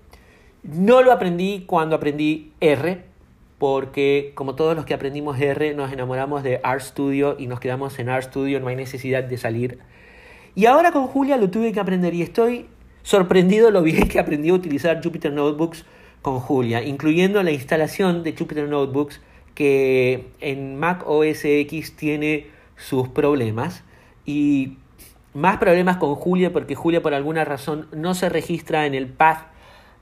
[0.63, 3.03] No lo aprendí cuando aprendí R,
[3.57, 8.07] porque como todos los que aprendimos R nos enamoramos de RStudio y nos quedamos en
[8.07, 9.79] RStudio, no hay necesidad de salir.
[10.55, 12.67] Y ahora con Julia lo tuve que aprender y estoy
[13.03, 15.83] sorprendido lo bien que aprendí a utilizar Jupyter Notebooks
[16.21, 19.19] con Julia, incluyendo la instalación de Jupyter Notebooks
[19.55, 23.83] que en Mac OS X tiene sus problemas
[24.25, 24.77] y
[25.33, 29.47] más problemas con Julia porque Julia por alguna razón no se registra en el path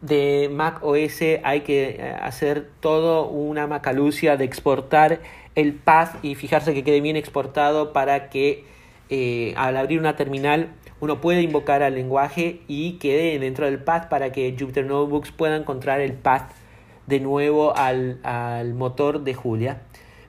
[0.02, 5.20] de Mac OS hay que eh, hacer todo una macalucia de exportar
[5.56, 8.64] el path y fijarse que quede bien exportado para que
[9.10, 10.70] eh, al abrir una terminal
[11.02, 15.56] uno puede invocar al lenguaje y quede dentro del path para que Jupyter Notebooks pueda
[15.56, 16.52] encontrar el path
[17.08, 19.82] de nuevo al, motor de Julia.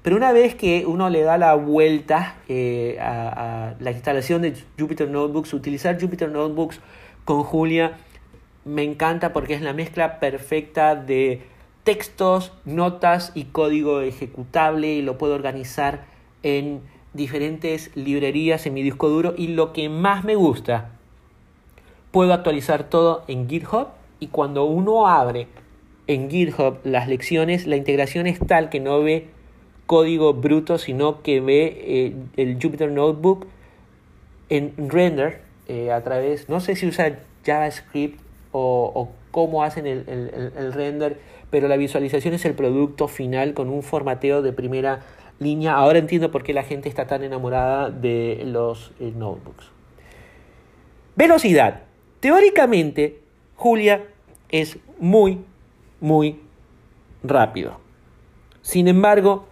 [0.03, 5.11] Pero una vez que uno le da la vuelta eh, a, la instalación de Jupyter
[5.11, 6.81] Notebooks, utilizar Jupyter Notebooks
[7.25, 7.99] con Julia
[8.65, 11.43] me encanta porque es la mezcla perfecta de
[11.85, 16.05] textos, notas y código ejecutable y lo puedo organizar
[16.43, 16.81] en
[17.13, 19.35] diferentes librerías en mi disco duro.
[19.37, 20.91] Y lo que más me gusta,
[22.11, 23.89] puedo actualizar todo en GitHub
[24.19, 25.47] y cuando uno abre
[26.07, 29.29] en GitHub las lecciones, la integración es tal que no ve
[29.91, 33.49] código bruto, sino que ve eh, el Jupyter Notebook
[34.49, 38.21] en render eh, a través, no sé si usa JavaScript
[38.53, 40.05] o, cómo hacen el,
[40.57, 41.19] el render,
[41.51, 45.01] pero la visualización es el producto final con un formateo de primera
[45.41, 45.75] línea.
[45.75, 49.73] Ahora entiendo por qué la gente está tan enamorada de los eh, notebooks.
[51.17, 51.83] Velocidad.
[52.21, 53.19] Teóricamente,
[53.57, 54.05] Julia
[54.51, 55.41] es muy,
[56.01, 56.39] muy
[57.25, 57.81] rápido.
[58.63, 59.50] Sin embargo,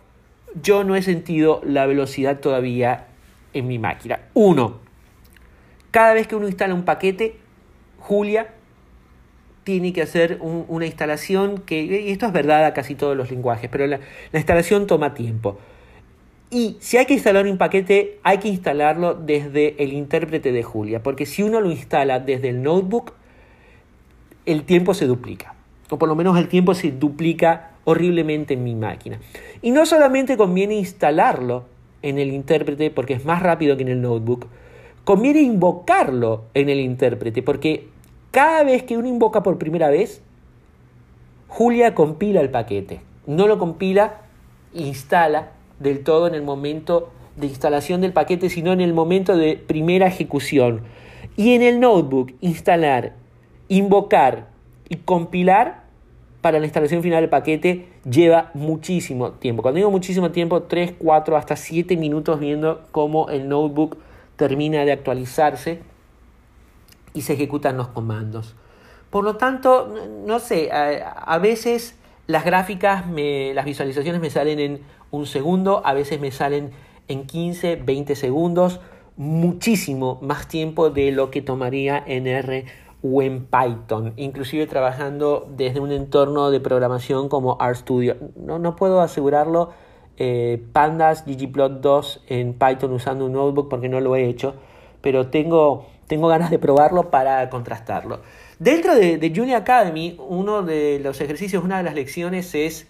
[0.63, 3.07] yo no he sentido la velocidad todavía
[3.53, 4.21] en mi máquina.
[4.35, 4.79] Uno,
[5.91, 7.37] cada vez que uno instala un paquete,
[7.99, 8.55] Julia
[9.65, 13.69] tiene que hacer una instalación que, y esto es verdad a casi todos los lenguajes,
[13.71, 14.01] pero la
[14.33, 15.59] instalación toma tiempo.
[16.51, 21.03] Y si hay que instalar un paquete, hay que instalarlo desde el intérprete de Julia,
[21.03, 23.13] porque si uno lo instala desde el notebook,
[24.47, 25.55] el tiempo se duplica,
[25.91, 29.19] o por lo menos el tiempo se duplica horriblemente en mi máquina.
[29.63, 31.65] Y no solamente conviene instalarlo
[32.03, 34.47] en el intérprete porque es más rápido que en el notebook,
[35.05, 37.89] conviene invocarlo en el intérprete, porque
[38.31, 40.21] cada vez que uno invoca por primera vez,
[41.49, 43.01] Julia compila el paquete.
[43.27, 44.21] No lo compila,
[44.75, 49.57] instala del todo en el momento de instalación del paquete, sino en el momento de
[49.57, 50.83] primera ejecución.
[51.39, 53.15] Y en el notebook, instalar,
[53.69, 54.49] invocar
[54.91, 55.88] y compilar
[56.41, 59.63] para la instalación final del paquete lleva muchísimo tiempo.
[59.63, 63.99] Cuando digo muchísimo tiempo, 3, 4, hasta 7 minutos viendo cómo el notebook
[64.37, 65.81] termina de actualizarse
[67.13, 68.55] y se ejecutan los comandos.
[69.11, 69.93] Por lo tanto,
[70.27, 74.81] no sé, a, veces las gráficas, me, las visualizaciones me salen en
[75.11, 76.71] un segundo, a veces me salen
[77.09, 78.81] en 15, 20 segundos,
[79.17, 82.67] muchísimo más tiempo de lo que tomaría en R
[83.03, 88.17] o en Python, inclusive trabajando desde un entorno de programación como RStudio.
[88.37, 89.71] No, no puedo asegurarlo,
[90.17, 94.55] eh, Pandas ggplot 2 en Python usando un notebook porque no lo he hecho,
[95.01, 98.21] pero tengo, tengo ganas de probarlo para contrastarlo.
[98.59, 102.89] Dentro de, de Junior Academy, uno de los ejercicios, una de las lecciones es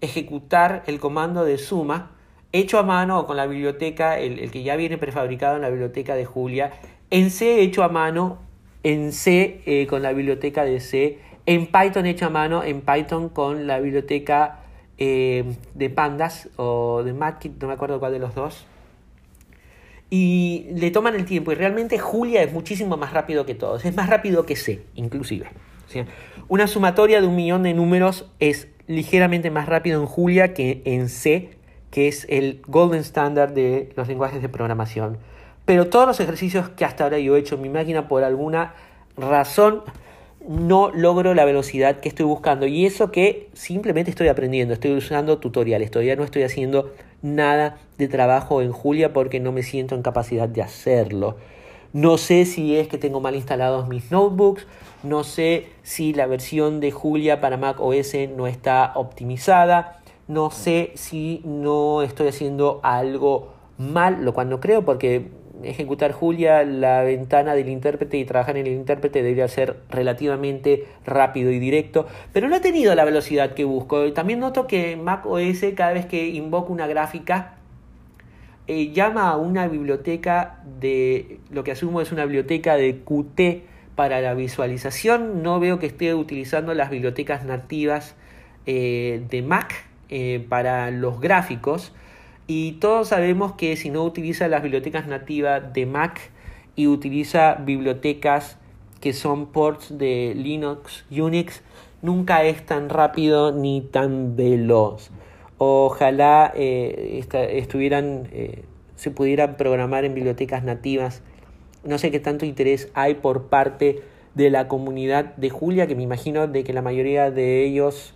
[0.00, 2.12] ejecutar el comando de suma
[2.54, 6.14] hecho a mano o con la biblioteca, el, que ya viene prefabricado en la biblioteca
[6.14, 6.72] de Julia,
[7.10, 8.38] en C hecho a mano,
[8.84, 13.28] en C eh, con la biblioteca de C, en Python hecho a mano, en Python
[13.28, 14.60] con la biblioteca
[14.98, 18.66] eh, de Pandas o de Matkit, no me acuerdo cuál de los dos.
[20.10, 23.96] Y le toman el tiempo y realmente Julia es muchísimo más rápido que todos, es
[23.96, 25.46] más rápido que C inclusive.
[26.48, 31.08] Una sumatoria de un millón de números es ligeramente más rápido en Julia que en
[31.08, 31.50] C,
[31.90, 35.18] que es el golden standard de los lenguajes de programación.
[35.64, 38.74] Pero todos los ejercicios que hasta ahora yo he hecho en mi máquina por alguna
[39.16, 39.82] razón
[40.46, 42.66] no logro la velocidad que estoy buscando.
[42.66, 46.92] Y eso que simplemente estoy aprendiendo, estoy usando tutoriales, todavía no estoy haciendo
[47.22, 51.36] nada de trabajo en Julia porque no me siento en capacidad de hacerlo.
[51.92, 54.66] No sé si es que tengo mal instalados mis notebooks,
[55.02, 60.92] no sé si la versión de Julia para Mac OS no está optimizada, no sé
[60.96, 65.30] si no estoy haciendo algo mal, lo cual no creo porque
[65.62, 71.50] ejecutar Julia la ventana del intérprete y trabajar en el intérprete debería ser relativamente rápido
[71.50, 74.12] y directo, pero no he tenido la velocidad que busco.
[74.12, 77.54] También noto que Mac OS cada vez que invoco una gráfica
[78.66, 83.62] eh, llama a una biblioteca de lo que asumo es una biblioteca de Qt
[83.94, 85.42] para la visualización.
[85.42, 88.14] No veo que esté utilizando las bibliotecas nativas
[88.64, 89.74] eh, de Mac
[90.08, 91.92] eh, para los gráficos.
[92.46, 96.20] Y todos sabemos que si no utiliza las bibliotecas nativas de Mac
[96.76, 98.58] y utiliza bibliotecas
[99.00, 101.62] que son ports de Linux, Unix,
[102.02, 105.10] nunca es tan rápido ni tan veloz.
[105.56, 108.64] Ojalá eh, estuvieran, eh,
[108.96, 111.22] se pudieran programar en bibliotecas nativas.
[111.82, 114.02] No sé qué tanto interés hay por parte
[114.34, 118.14] de la comunidad de Julia, que me imagino de que la mayoría de ellos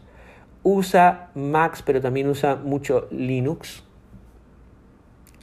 [0.63, 3.85] usa Macs, pero también usa mucho Linux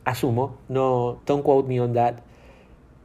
[0.05, 2.15] asumo, no, don't quote me on that,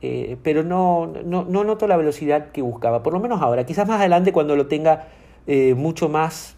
[0.02, 3.88] eh, pero no, no, no, noto la velocidad que buscaba, por lo menos ahora, quizás
[3.88, 5.08] más adelante cuando lo tenga
[5.46, 6.56] eh, mucho más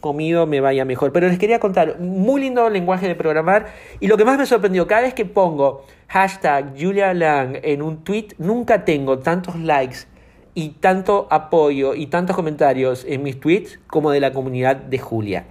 [0.00, 3.66] comido me vaya mejor, pero les quería contar, muy lindo lenguaje de programar
[4.00, 8.04] y lo que más me sorprendió, cada vez que pongo hashtag Julia Lang en un
[8.04, 10.06] tweet, nunca tengo tantos likes
[10.54, 15.46] y tanto apoyo y tantos comentarios en mis tweets como de la comunidad de Julia.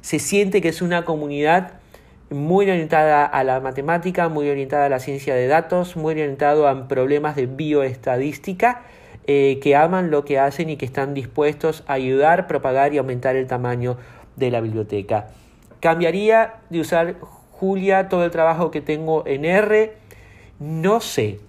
[0.00, 1.81] Se siente que es una comunidad
[2.32, 6.88] muy orientada a la matemática, muy orientada a la ciencia de datos, muy orientado a
[6.88, 8.82] problemas de bioestadística,
[9.26, 13.36] eh, que aman lo que hacen y que están dispuestos a ayudar, propagar y aumentar
[13.36, 13.96] el tamaño
[14.36, 15.28] de la biblioteca.
[15.80, 17.16] Cambiaría de usar
[17.62, 19.92] Julia todo el trabajo que tengo en R.
[20.58, 21.40] No sé.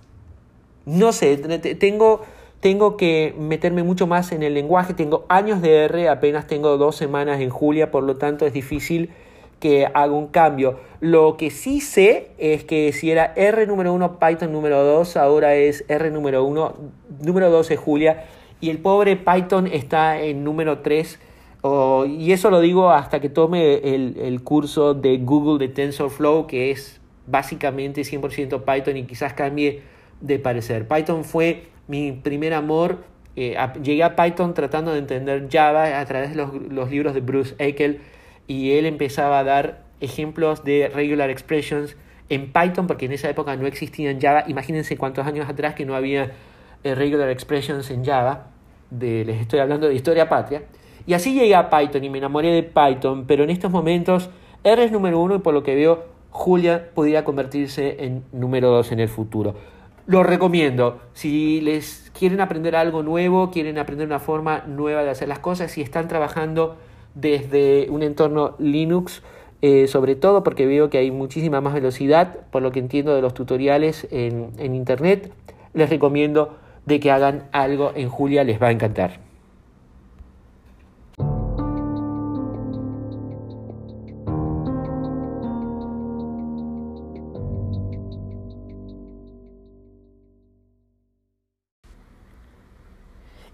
[0.85, 1.37] No sé.
[1.75, 2.21] Tengo,
[2.59, 4.93] tengo que meterme mucho más en el lenguaje.
[4.93, 9.09] Tengo años de R, apenas tengo dos semanas en Julia, por lo tanto es difícil
[9.63, 10.77] que haga un cambio.
[10.99, 15.55] Lo que sí sé es que si era R número 1, Python número 2, ahora
[15.55, 16.75] es R número 1,
[17.21, 18.25] número 2 es Julia,
[18.59, 21.17] y el pobre Python está en número 3.
[22.09, 26.99] y eso lo digo hasta que tome el, curso de Google de TensorFlow, que es
[27.25, 29.81] básicamente 100% Python y quizás cambie
[30.19, 30.89] de parecer.
[30.89, 32.97] Python fue mi primer amor.
[33.37, 37.21] Eh, llegué a Python tratando de entender Java a través de los, los libros de
[37.21, 38.01] Bruce Eckel
[38.47, 41.95] y él empezaba a dar ejemplos de regular expressions
[42.29, 44.43] en Python, porque en esa época no existía en Java.
[44.47, 46.31] Imagínense cuántos años atrás que no había
[46.83, 48.47] eh, regular expressions en Java.
[48.89, 50.63] De, les estoy hablando de historia patria.
[51.05, 54.29] Y así llegué a Python y me enamoré de Python, pero en estos momentos
[54.63, 58.91] R es número uno y por lo que veo Julia podría convertirse en número dos
[58.91, 59.55] en el futuro.
[60.05, 61.01] Lo recomiendo.
[61.13, 65.71] Si les quieren aprender algo nuevo, quieren aprender una forma nueva de hacer las cosas,
[65.71, 66.77] si están trabajando
[67.15, 69.23] desde un entorno Linux,
[69.61, 73.21] eh, sobre todo porque veo que hay muchísima más velocidad, por lo que entiendo de
[73.21, 75.31] los tutoriales en, en Internet.
[75.73, 79.32] Les recomiendo de que hagan algo en Julia, les va a encantar.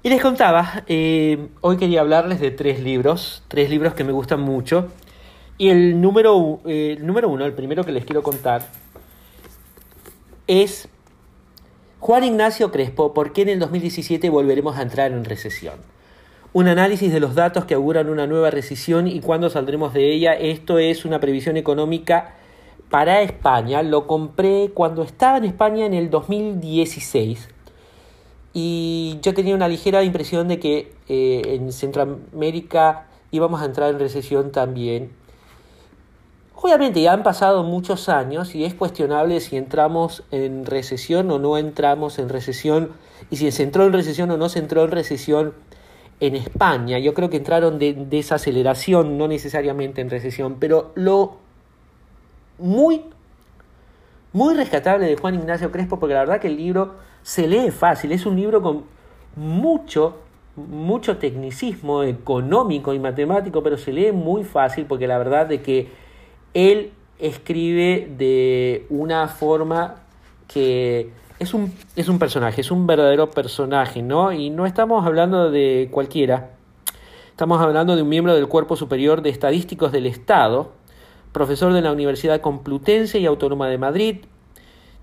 [0.02, 4.40] Y les contaba, eh, hoy quería hablarles de tres libros, tres libros que me gustan
[4.40, 4.88] mucho.
[5.58, 8.66] Y el número, el número uno, el primero que les quiero contar,
[10.48, 10.88] es
[12.00, 15.76] Juan Ignacio Crespo, ¿por qué en el 2017 volveremos a entrar en recesión?
[16.54, 20.32] Un análisis de los datos que auguran una nueva recesión y cuándo saldremos de ella.
[20.32, 22.36] Esto es una previsión económica
[22.90, 23.84] para España.
[23.84, 27.50] Lo compré cuando estaba en España en el 2016
[28.54, 34.00] y yo tenía una ligera impresión de que eh, en Centroamérica íbamos a entrar en
[34.00, 35.12] recesión también.
[36.56, 41.58] Obviamente ya han pasado muchos años y es cuestionable si entramos en recesión o no
[41.58, 42.92] entramos en recesión
[43.32, 45.54] y si se entró en recesión o no se entró en recesión
[46.20, 47.00] en España.
[47.00, 51.38] Yo creo que entraron de desaceleración, no necesariamente en recesión, pero lo
[52.58, 53.06] muy,
[54.34, 58.12] muy rescatable de Juan Ignacio Crespo, porque la verdad que el libro se lee fácil,
[58.12, 58.84] es un libro con
[59.36, 60.18] mucho,
[60.56, 65.90] mucho tecnicismo económico y matemático, pero se lee muy fácil porque la verdad de que
[66.54, 69.96] él escribe de una forma
[70.48, 74.32] que es un, es un personaje, es un verdadero personaje, ¿no?
[74.32, 76.52] Y no estamos hablando de cualquiera,
[77.30, 80.72] estamos hablando de un miembro del Cuerpo Superior de Estadísticos del Estado,
[81.32, 84.18] profesor de la Universidad Complutense y Autónoma de Madrid,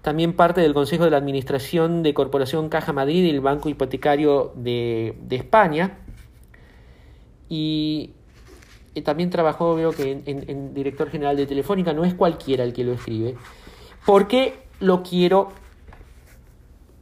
[0.02, 4.52] también parte del Consejo de la Administración de Corporación Caja Madrid y el Banco Hipotecario
[4.54, 5.98] de, España.
[7.48, 8.12] Y,
[9.04, 12.92] también trabajó, veo que en, director general de Telefónica, no es cualquiera el que lo
[12.92, 13.34] escribe.
[14.04, 15.48] ¿Por qué lo quiero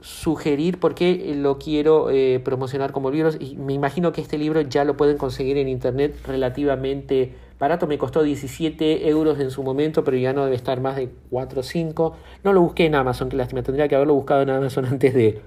[0.04, 0.78] sugerir?
[0.78, 3.38] ¿Por qué lo quiero eh, promocionar como libros?
[3.40, 7.96] Y me imagino que este libro ya lo pueden conseguir en internet relativamente barato, me
[7.96, 11.62] costó 17 euros en su momento, pero ya no debe estar más de 4 o
[11.62, 12.16] 5.
[12.44, 15.40] No lo busqué en Amazon, que lástima, tendría que haberlo buscado en Amazon antes de,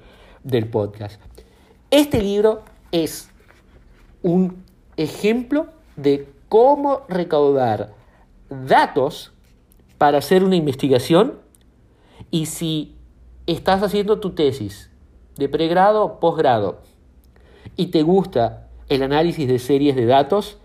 [0.43, 1.21] del podcast.
[1.91, 3.29] Este libro es
[4.23, 4.63] un
[4.97, 7.93] ejemplo de cómo recaudar
[8.49, 9.33] datos
[9.99, 11.35] para hacer una investigación
[12.31, 12.96] y si
[13.47, 14.91] estás haciendo tu tesis
[15.37, 16.81] de pregrado posgrado
[17.75, 20.57] y te gusta el análisis de series de datos,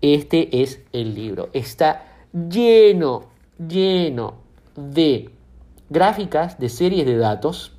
[0.00, 1.50] este es el libro.
[1.52, 3.24] Está lleno,
[3.58, 4.34] lleno
[4.76, 5.30] de
[5.88, 7.72] gráficas de series de datos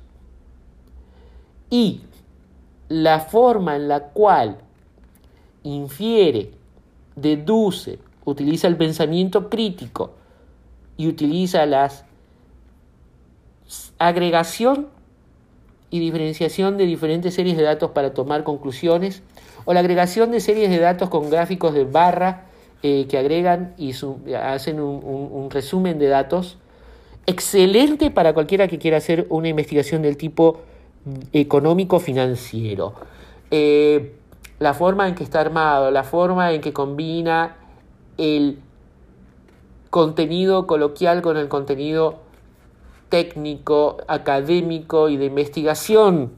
[1.70, 2.02] y
[2.88, 4.58] la forma en la cual
[5.62, 6.52] infiere,
[7.16, 10.12] deduce, utiliza el pensamiento crítico
[10.96, 11.90] y utiliza la
[14.06, 14.88] agregación
[15.90, 19.22] y diferenciación de diferentes series de datos para tomar conclusiones
[19.64, 22.46] o la agregación de series de datos con gráficos de barra
[22.82, 23.92] eh, que agregan y
[24.34, 26.58] hacen un, resumen de datos.
[27.26, 30.60] Excelente para cualquiera que quiera hacer una investigación del tipo
[31.32, 32.94] económico-financiero.
[33.50, 34.14] Eh,
[34.58, 37.56] la forma en que está armado, la forma en que combina
[38.18, 38.58] el
[39.90, 42.20] contenido coloquial con el contenido
[43.12, 46.32] técnico, académico y de investigación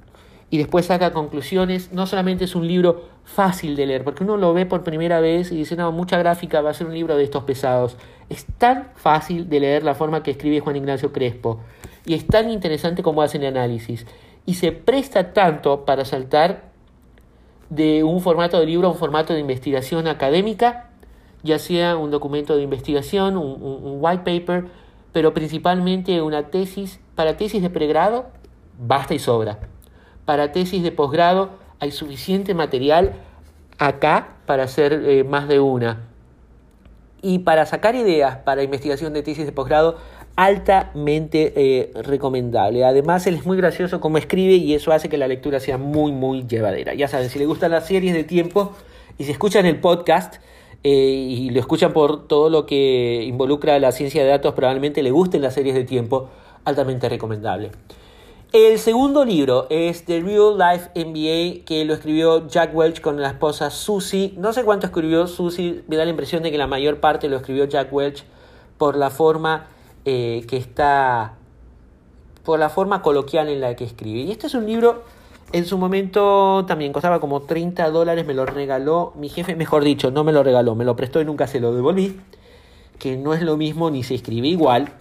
[0.50, 1.92] y después saca conclusiones.
[1.92, 5.52] No solamente es un libro fácil de leer, porque uno lo ve por primera vez
[5.52, 7.96] y dice, no, mucha gráfica, va a ser un libro de estos pesados.
[8.28, 11.60] Es tan fácil de leer la forma que escribe Juan Ignacio Crespo
[12.06, 14.04] y es tan interesante como hace el análisis
[14.44, 16.72] y se presta tanto para saltar
[17.70, 20.90] de un formato de libro a un formato de investigación académica,
[21.44, 24.64] ya sea un documento de investigación, un, un white paper,
[25.14, 28.26] pero principalmente una tesis, para tesis de pregrado,
[28.78, 29.58] basta y sobra
[30.24, 31.50] para tesis de posgrado
[31.80, 33.14] hay suficiente material
[33.78, 36.08] acá para hacer eh, más de una.
[37.20, 39.96] Y para sacar ideas para investigación de tesis de posgrado,
[40.36, 42.84] altamente eh, recomendable.
[42.84, 46.12] Además, él es muy gracioso como escribe y eso hace que la lectura sea muy,
[46.12, 46.94] muy llevadera.
[46.94, 48.72] Ya saben, si les gustan las series de tiempo
[49.16, 50.36] y si escuchan el podcast
[50.84, 55.10] eh, y lo escuchan por todo lo que involucra la ciencia de datos, probablemente le
[55.10, 56.28] gusten las series de tiempo,
[56.64, 57.72] altamente recomendable.
[58.52, 63.30] El segundo libro es The Real Life MBA, que lo escribió Jack Welch con la
[63.30, 64.34] esposa Susie.
[64.36, 67.36] No sé cuánto escribió Susie, me da la impresión de que la mayor parte lo
[67.38, 68.22] escribió Jack Welch
[68.78, 69.66] por la forma
[70.04, 71.34] eh, que está,
[72.44, 74.20] por la forma coloquial en la que escribe.
[74.20, 75.02] Y este es un libro,
[75.52, 80.10] en su momento también costaba como 30 dólares, me lo regaló mi jefe, mejor dicho,
[80.10, 82.20] no me lo regaló, me lo prestó y nunca se lo devolví,
[82.98, 84.92] que no es lo mismo ni se escribe igual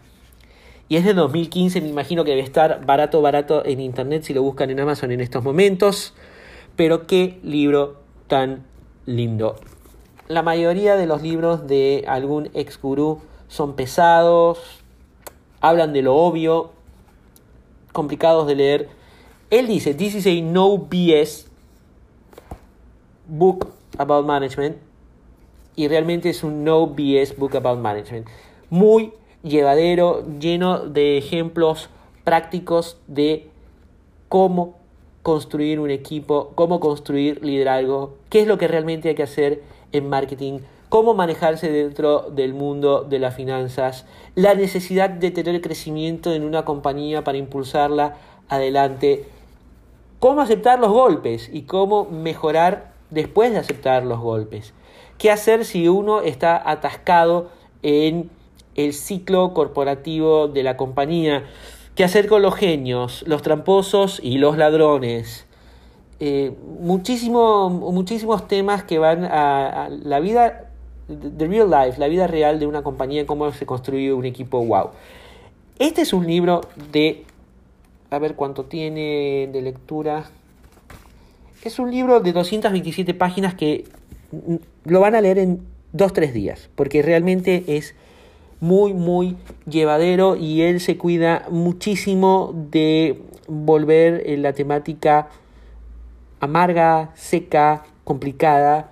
[0.94, 4.44] y es de 2015, me imagino que debe estar barato, barato en internet si lo
[4.44, 6.14] buscan en Amazon en estos momentos.
[6.76, 8.64] Pero qué libro tan
[9.06, 9.56] lindo.
[10.28, 14.60] La mayoría de los libros de algún ex gurú son pesados,
[15.62, 16.72] hablan de lo obvio,
[17.92, 18.90] complicados de leer.
[19.54, 21.46] Él dice, this is a no BS
[23.28, 24.78] book about management.
[25.76, 28.26] Y realmente es un no BS book about management.
[28.72, 31.90] Muy llevadero, lleno de ejemplos
[32.24, 33.48] prácticos de
[34.28, 34.74] cómo
[35.22, 40.10] construir un equipo, cómo construir liderazgo, qué es lo que realmente hay que hacer en
[40.10, 46.44] marketing, cómo manejarse dentro del mundo de las finanzas, la necesidad de tener crecimiento en
[46.44, 48.18] una compañía para impulsarla
[48.50, 49.28] adelante,
[50.24, 54.74] cómo aceptar los golpes y cómo mejorar después de aceptar los golpes,
[55.18, 57.50] qué hacer si uno está atascado
[57.82, 58.30] en
[58.76, 61.44] el ciclo corporativo de la compañía,
[61.96, 65.46] qué hacer con los genios, los tramposos y los ladrones.
[66.22, 70.70] Eh, muchísimos temas que van a, la vida,
[71.10, 74.92] the real life, la vida real de una compañía, cómo se construye un equipo wow.
[75.80, 76.62] Este es un libro
[76.94, 77.26] de,
[78.14, 80.26] a ver cuánto tiene de lectura.
[81.64, 83.86] Es un libro de 227 páginas que
[84.86, 85.62] lo van a leer en
[85.94, 87.96] 2-3 días, porque realmente es
[88.60, 89.36] muy, muy
[89.66, 95.30] llevadero y él se cuida muchísimo de volver en la temática
[96.40, 98.92] amarga, seca, complicada.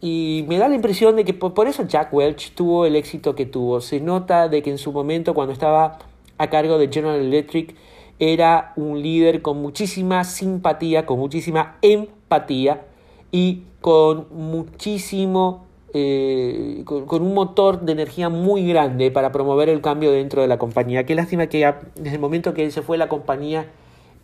[0.00, 3.46] Y me da la impresión de que por, eso Jack Welch tuvo el éxito que
[3.46, 3.80] tuvo.
[3.80, 5.98] Se nota de que en su momento cuando estaba
[6.38, 7.74] a cargo de General Electric
[8.18, 12.82] era un líder con muchísima simpatía, con muchísima empatía
[13.30, 15.66] y con muchísimo
[15.98, 20.58] eh, con, un motor de energía muy grande para promover el cambio dentro de la
[20.58, 21.06] compañía.
[21.06, 23.66] Qué lástima que desde el momento que él se fue la compañía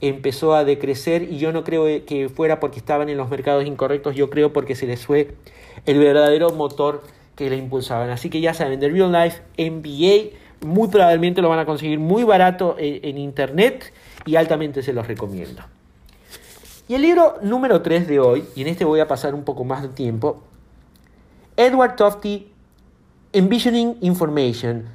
[0.03, 4.15] empezó a decrecer y yo no creo que fuera porque estaban en los mercados incorrectos,
[4.15, 5.35] yo creo porque se les fue
[5.87, 7.03] el verdadero motor
[7.37, 8.11] que le impulsaban.
[8.11, 12.25] Así que ya saben, The Real Life MBA, muy probablemente lo van a conseguir muy
[12.25, 13.93] barato en, en internet
[14.25, 15.63] y altamente se los recomiendo.
[16.89, 19.65] Y el libro número 3 de hoy, y en este voy a pasar un poco
[19.65, 20.43] más de tiempo,
[21.57, 22.51] Edward Tofty,
[23.33, 24.87] Envisioning Information,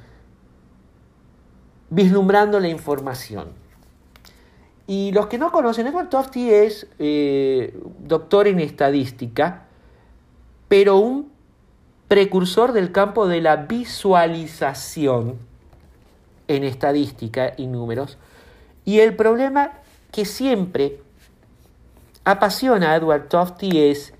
[1.90, 3.48] vislumbrando la información.
[4.86, 9.64] Y los que no conocen, Edward Tofty es eh, doctor en estadística,
[10.68, 11.30] pero un
[12.08, 15.47] precursor del campo de la visualización
[16.48, 18.18] en estadística y números.
[18.84, 19.72] Y el problema
[20.10, 21.00] que siempre
[22.24, 24.12] apasiona a Edward Tofty es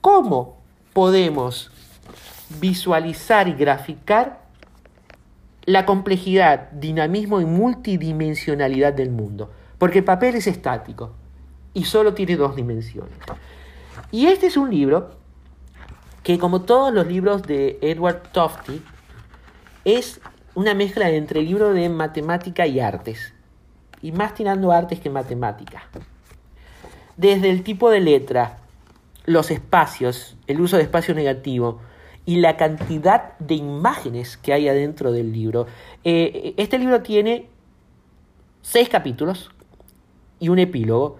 [0.00, 0.58] cómo
[0.92, 1.70] podemos
[2.60, 4.40] visualizar y graficar
[5.64, 9.50] la complejidad, dinamismo y multidimensionalidad del mundo.
[9.78, 11.12] Porque el papel es estático
[11.74, 13.18] y solo tiene dos dimensiones.
[14.10, 15.10] Y este es un libro
[16.22, 18.82] que, como todos los libros de Edward Tofty,
[19.84, 20.20] es
[20.58, 23.32] una mezcla entre libro de matemática y artes.
[24.02, 25.88] Y más tirando artes que matemática.
[27.16, 28.58] Desde el tipo de letra,
[29.24, 31.78] los espacios, el uso de espacio negativo
[32.26, 35.68] y la cantidad de imágenes que hay adentro del libro.
[36.02, 37.48] Eh, este libro tiene
[38.60, 39.52] seis capítulos
[40.40, 41.18] y un epílogo.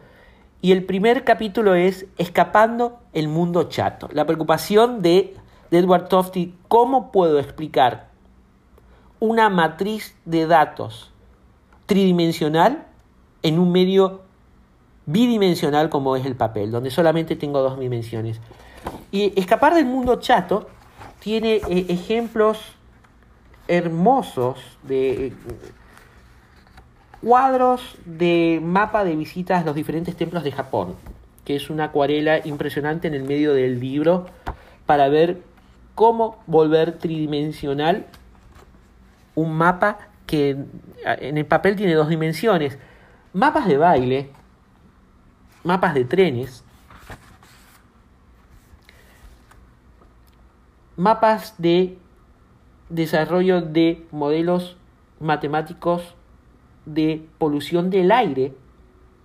[0.60, 4.08] Y el primer capítulo es Escapando el mundo chato.
[4.10, 5.36] La preocupación de,
[5.70, 8.07] de Edward Tofty, ¿cómo puedo explicar
[9.20, 11.12] una matriz de datos
[11.86, 12.86] tridimensional
[13.42, 14.22] en un medio
[15.06, 18.40] bidimensional como es el papel, donde solamente tengo dos dimensiones.
[19.10, 20.68] Y escapar del mundo chato
[21.18, 22.58] tiene eh, ejemplos
[23.66, 25.32] hermosos de eh,
[27.22, 30.94] cuadros de mapa de visitas a los diferentes templos de Japón,
[31.44, 34.26] que es una acuarela impresionante en el medio del libro
[34.86, 35.42] para ver
[35.94, 38.06] cómo volver tridimensional
[39.40, 40.56] un mapa que
[41.04, 42.78] en el papel tiene dos dimensiones.
[43.32, 44.30] Mapas de baile
[45.64, 46.64] mapas de trenes,
[50.96, 51.98] mapas de
[52.88, 54.76] desarrollo de modelos
[55.20, 56.14] matemáticos
[56.86, 58.54] de polución del aire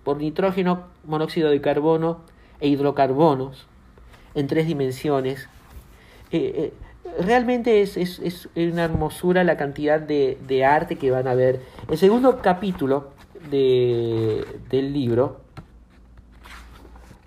[0.02, 2.20] por nitrógeno, monóxido de carbono
[2.60, 3.66] e hidrocarbonos
[4.34, 5.48] en tres dimensiones.
[6.30, 6.72] Eh, eh,
[7.20, 11.60] realmente es, es, una hermosura la cantidad de, de, arte que van a ver.
[11.88, 13.10] El segundo capítulo
[13.50, 15.40] de, del libro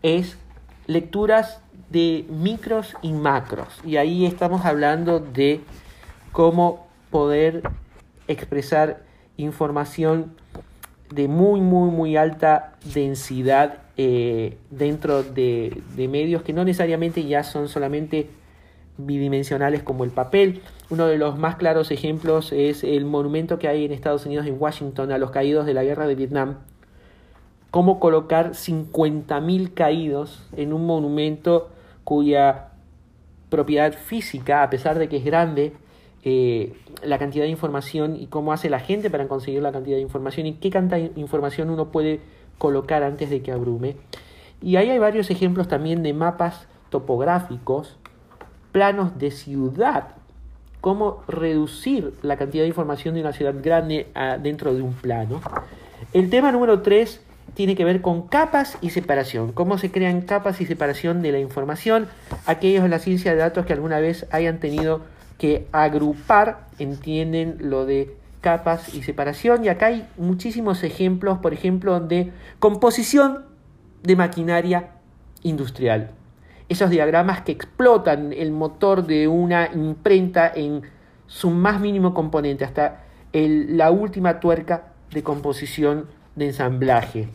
[0.02, 0.38] es
[0.86, 3.80] lecturas de micros y macros.
[3.86, 5.62] Y ahí estamos hablando de
[6.32, 7.64] cómo poder
[8.28, 9.04] expresar
[9.38, 10.36] información
[11.10, 17.44] de muy, muy, muy alta densidad eh, dentro de, de, medios que no necesariamente ya
[17.44, 18.30] son solamente
[18.98, 20.62] bidimensionales como el papel.
[20.90, 24.58] Uno de los más claros ejemplos es el monumento que hay en Estados Unidos, en
[24.60, 26.58] Washington, a los caídos de la guerra de Vietnam,
[27.72, 31.70] cómo colocar 50.000 caídos en un monumento
[32.04, 32.70] cuya
[33.50, 35.74] propiedad física, a pesar de que es grande,
[36.24, 36.74] eh,
[37.04, 40.48] la cantidad de información y cómo hace la gente para conseguir la cantidad de información
[40.48, 42.20] y qué cantidad de información uno puede
[42.58, 43.96] colocar antes de que abrume.
[44.62, 47.98] Y ahí hay varios ejemplos también de mapas topográficos,
[48.78, 50.10] planos de ciudad,
[50.82, 54.06] cómo reducir la cantidad de información de una ciudad grande
[54.44, 55.42] dentro de un plano.
[56.14, 57.20] El tema número 3
[57.56, 61.40] tiene que ver con capas y separación, cómo se crean capas y separación de la
[61.40, 62.08] información.
[62.46, 65.02] Aquellos en la ciencia de datos que alguna vez hayan tenido
[65.40, 72.00] que agrupar entienden lo de capas y separación y acá hay muchísimos ejemplos, por ejemplo,
[72.00, 73.44] de composición
[74.04, 74.92] de maquinaria
[75.42, 76.12] industrial.
[76.70, 80.82] Esos diagramas que explotan el motor de una imprenta en
[81.28, 83.04] su más mínimo componente, hasta
[83.34, 87.30] la última tuerca de composición de ensamblaje.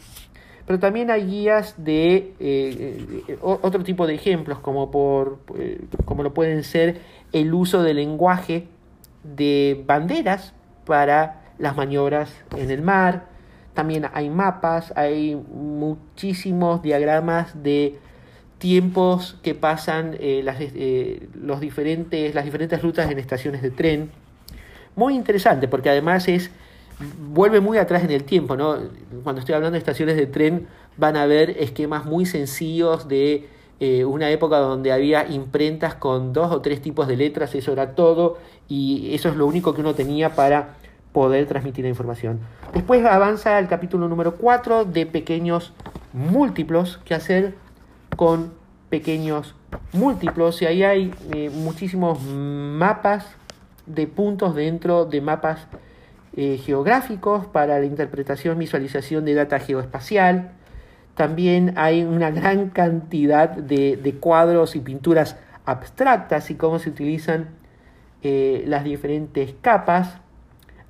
[0.66, 6.32] Pero también hay guías de eh, otro tipo de ejemplos, como, por, eh, como lo
[6.32, 7.00] pueden ser
[7.32, 8.68] el uso del lenguaje
[9.24, 10.54] de banderas
[10.86, 13.26] para las maniobras en el mar.
[13.74, 17.98] También hay mapas, hay muchísimos diagramas de
[18.62, 24.12] tiempos que pasan eh, las, eh, los diferentes, las diferentes rutas en estaciones de tren.
[24.94, 26.52] Muy interesante porque además es
[27.32, 28.76] vuelve muy atrás en el tiempo, ¿no?
[29.24, 33.48] Cuando estoy hablando de estaciones de tren van a ver esquemas muy sencillos de
[33.80, 37.96] eh, una época donde había imprentas con dos o tres tipos de letras, eso era
[37.96, 38.38] todo,
[38.68, 40.76] y eso es lo único que uno tenía para
[41.12, 42.38] poder transmitir la información.
[42.72, 45.72] Después avanza el capítulo número 4 de pequeños
[46.12, 47.54] múltiplos, que hacer
[48.16, 48.52] con
[48.90, 49.54] pequeños
[49.92, 53.26] múltiplos, y ahí hay eh, muchísimos mapas
[53.86, 55.66] de puntos dentro de mapas
[56.36, 60.52] eh, geográficos para la interpretación, visualización de data geoespacial,
[61.14, 67.50] también hay una gran cantidad de, cuadros y pinturas abstractas y cómo se utilizan
[68.22, 70.18] eh, las diferentes capas.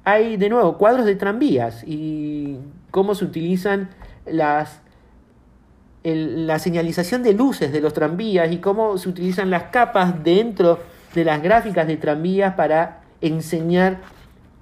[0.04, 2.58] Hay de nuevo cuadros de tranvías y
[2.90, 3.90] cómo se utilizan
[4.26, 4.81] las,
[6.04, 10.80] la señalización de luces de los tranvías y cómo se utilizan las capas dentro
[11.14, 14.00] de las gráficas de tranvías para enseñar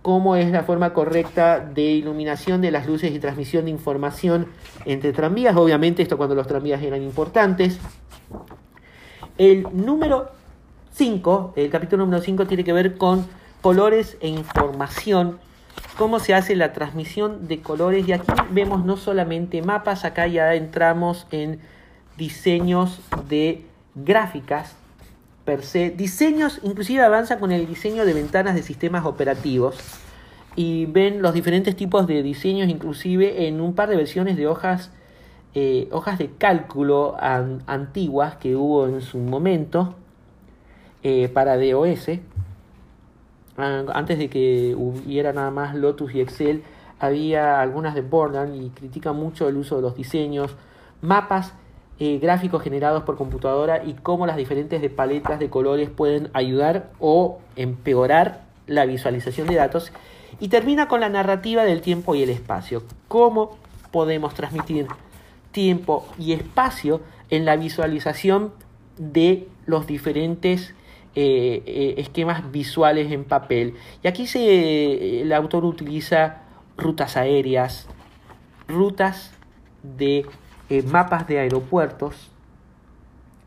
[0.02, 4.46] cómo es la forma correcta de iluminación de las luces y transmisión de información
[4.84, 5.56] entre tranvías.
[5.56, 7.78] Obviamente esto cuando los tranvías eran importantes.
[9.38, 10.30] El número
[10.92, 13.26] 5, el capítulo número 5 tiene que ver con
[13.60, 15.38] colores e información,
[15.96, 20.54] cómo se hace la transmisión de colores y aquí vemos no solamente mapas, acá ya
[20.54, 21.60] entramos en
[22.16, 24.76] diseños de gráficas
[25.44, 25.90] per se.
[25.90, 29.78] Diseños, inclusive avanza con el diseño de ventanas de sistemas operativos
[30.56, 34.90] y ven los diferentes tipos de diseños, inclusive en un par de versiones de hojas,
[35.54, 39.94] eh, hojas de cálculo antiguas que hubo en su momento
[41.02, 42.10] eh, para DOS.
[43.56, 46.62] Antes de que hubiera nada más Lotus y Excel,
[46.98, 50.54] había algunas de Borland y critica mucho el uso de los diseños,
[51.02, 51.54] mapas
[51.98, 57.40] eh, gráficos generados por computadora y cómo las diferentes paletas de colores pueden ayudar o
[57.56, 59.92] empeorar la visualización de datos.
[60.38, 62.84] Y termina con la narrativa del tiempo y el espacio.
[63.08, 63.58] ¿Cómo
[63.90, 64.86] podemos transmitir
[65.52, 68.52] tiempo y espacio en la visualización
[68.96, 70.74] de los diferentes
[71.14, 73.74] eh, eh, esquemas visuales en papel?
[74.02, 76.42] Y aquí se, el autor utiliza
[76.76, 77.86] rutas aéreas,
[78.68, 79.32] rutas
[79.82, 80.26] de
[80.68, 82.30] eh, mapas de aeropuertos,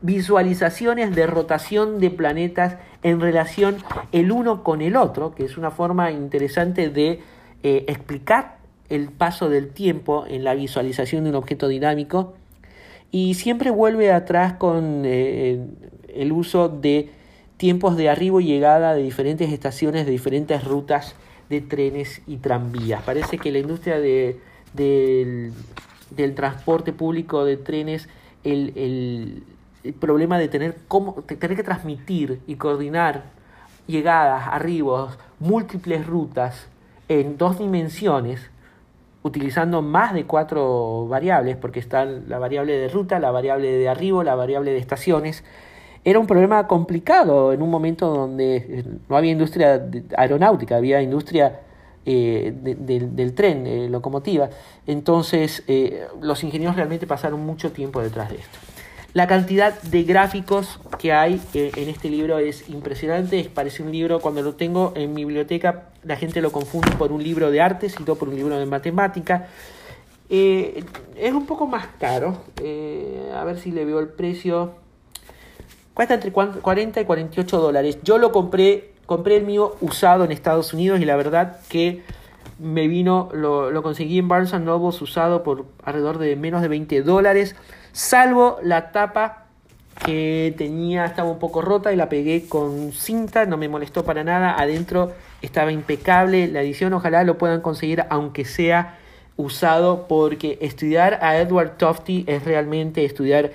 [0.01, 3.77] visualizaciones de rotación de planetas en relación
[4.11, 7.21] el uno con el otro, que es una forma interesante de
[7.63, 8.57] eh, explicar
[8.89, 12.33] el paso del tiempo en la visualización de un objeto dinámico
[13.11, 15.65] y siempre vuelve atrás con eh,
[16.13, 17.09] el uso de
[17.63, 21.15] tiempos de arribo y llegada de diferentes estaciones, de diferentes rutas
[21.49, 23.01] de trenes y tranvías.
[23.03, 24.37] Parece que la industria de,
[24.73, 28.09] del transporte público de trenes
[28.43, 29.43] el,
[30.01, 33.23] problema de tener, cómo, tener que transmitir y coordinar
[33.87, 36.67] llegadas, arribos, múltiples rutas
[37.07, 38.51] en dos dimensiones,
[39.21, 44.21] utilizando más de cuatro variables, porque está la variable de ruta, la variable de arribo,
[44.21, 45.45] la variable de estaciones,
[46.05, 49.81] era un problema complicado en un momento donde no había industria
[50.17, 51.61] aeronáutica, había industria
[52.05, 54.49] eh, del tren, eh, locomotiva.
[54.85, 58.59] Entonces, eh, los ingenieros realmente pasaron mucho tiempo detrás de esto.
[59.13, 63.49] La cantidad de gráficos que hay en este libro es impresionante.
[63.53, 67.23] Parece un libro, cuando lo tengo en mi biblioteca, la gente lo confunde por un
[67.23, 69.47] libro de artes y todo por un libro de matemática.
[70.29, 72.37] es un poco más caro.
[73.35, 74.82] a ver si le veo el precio.
[75.93, 77.99] Cuesta entre 40 y 48 dólares.
[78.03, 82.01] Yo lo compré compré el mío usado en Estados Unidos y la verdad que
[82.59, 87.55] me vino, lo, conseguí en Barnes Noble usado por alrededor de menos de 20 dólares,
[87.91, 89.45] salvo la tapa
[90.05, 94.23] que tenía, estaba un poco rota y la pegué con cinta, no me molestó para
[94.23, 98.97] nada, adentro estaba impecable la edición, ojalá lo puedan conseguir aunque sea
[99.35, 103.51] usado porque estudiar a Edward Tofty es realmente estudiar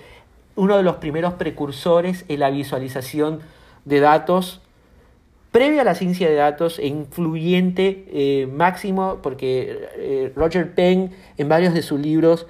[0.59, 3.41] uno de los primeros precursores en la visualización
[3.85, 4.61] de datos
[5.53, 11.49] previo a la ciencia de datos e influyente eh, máximo, porque eh, Roger Penn en
[11.49, 12.47] varios de sus libros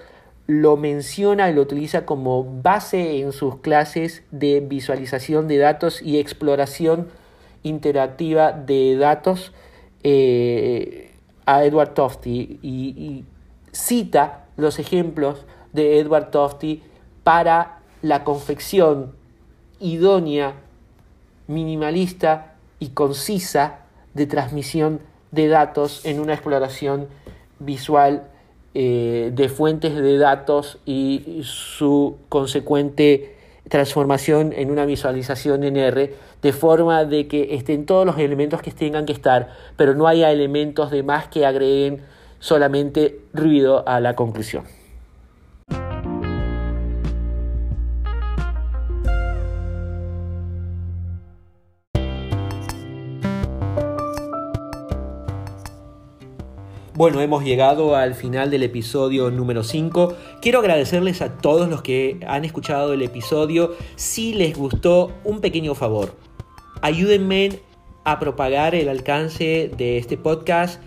[0.47, 6.19] lo menciona y lo utiliza como base en sus clases de visualización de datos y
[6.19, 7.09] exploración
[7.63, 9.53] interactiva de datos
[10.03, 11.13] eh,
[11.45, 13.25] a Edward Tofty y, y
[13.73, 16.83] cita los ejemplos de Edward Tofty
[17.23, 19.13] para la confección
[19.81, 20.55] idónea,
[21.47, 23.81] minimalista y concisa
[24.15, 27.09] de transmisión de datos en una exploración
[27.59, 28.25] visual
[28.75, 33.37] eh, de fuentes de datos y su consecuente
[33.69, 38.71] transformación en una visualización en R, de forma de que estén todos los elementos que
[38.71, 42.03] tengan que estar, pero no haya elementos de más que agreguen
[42.39, 44.78] solamente ruido a la conclusión.
[56.99, 60.17] Bueno, hemos llegado al final del episodio número 5.
[60.43, 63.77] Quiero agradecerles a todos los que han escuchado el episodio.
[63.95, 66.17] Si les gustó, un pequeño favor.
[66.83, 67.61] Ayúdenme
[68.03, 70.83] a propagar el alcance de este podcast.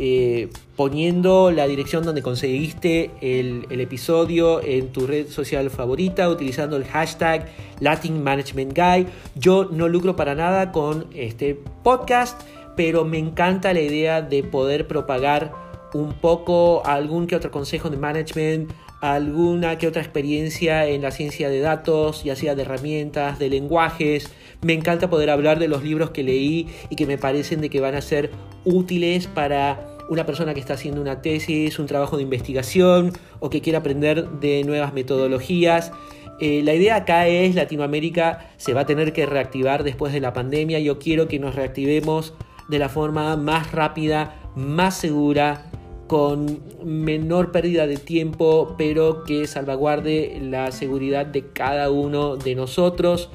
[0.00, 6.76] Eh, poniendo la dirección donde conseguiste el, el, episodio en tu red social favorita, utilizando
[6.76, 7.48] el hashtag
[7.80, 9.08] Latin Management Guy.
[9.34, 12.40] Yo no lucro para nada con este podcast
[12.78, 15.52] pero me encanta la idea de poder propagar
[15.94, 18.70] un poco algún que otro consejo de management,
[19.00, 24.32] alguna que otra experiencia en la ciencia de datos, ya sea de herramientas, de lenguajes.
[24.62, 27.80] Me encanta poder hablar de los libros que leí y que me parecen de que
[27.80, 28.30] van a ser
[28.64, 33.60] útiles para una persona que está haciendo una tesis, un trabajo de investigación o que
[33.60, 35.90] quiere aprender de nuevas metodologías.
[36.38, 40.32] Eh, la idea acá es Latinoamérica se va a tener que reactivar después de la
[40.32, 40.78] pandemia.
[40.78, 42.34] Yo quiero que nos reactivemos
[42.68, 45.70] de la forma más rápida, más segura,
[46.08, 53.30] con menor pérdida de tiempo, pero que salvaguarde la seguridad de cada uno de nosotros.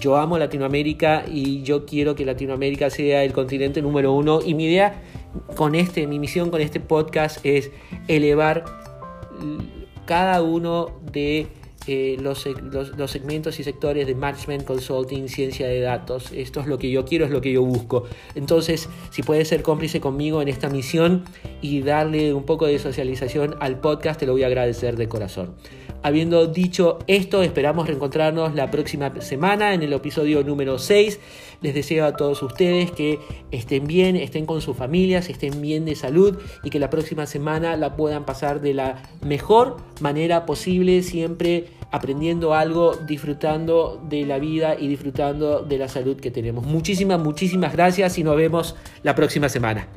[0.00, 4.40] Yo amo Latinoamérica y yo quiero que Latinoamérica sea el continente número uno.
[4.44, 5.02] Y mi idea
[5.56, 7.70] con este, mi misión con este podcast es
[8.08, 8.64] elevar
[10.06, 11.46] cada uno de
[11.86, 12.46] eh, los,
[12.96, 16.32] los, segmentos y sectores de management, consulting, ciencia de datos.
[16.32, 18.04] Esto es lo que yo quiero, es lo que yo busco.
[18.34, 21.24] Entonces, si puedes ser cómplice conmigo en esta misión
[21.60, 25.54] y darle un poco de socialización al podcast, te lo voy a agradecer de corazón.
[26.02, 31.18] Habiendo dicho esto, esperamos reencontrarnos la próxima semana en el episodio número 6.
[31.62, 33.18] Les deseo a todos ustedes que
[33.50, 37.76] estén bien, estén con sus familias, estén bien de salud y que la próxima semana
[37.76, 44.76] la puedan pasar de la mejor manera posible, siempre aprendiendo algo, disfrutando de la vida
[44.78, 46.64] y disfrutando de la salud que tenemos.
[46.64, 49.88] Muchísimas, muchísimas gracias y nos vemos la próxima semana.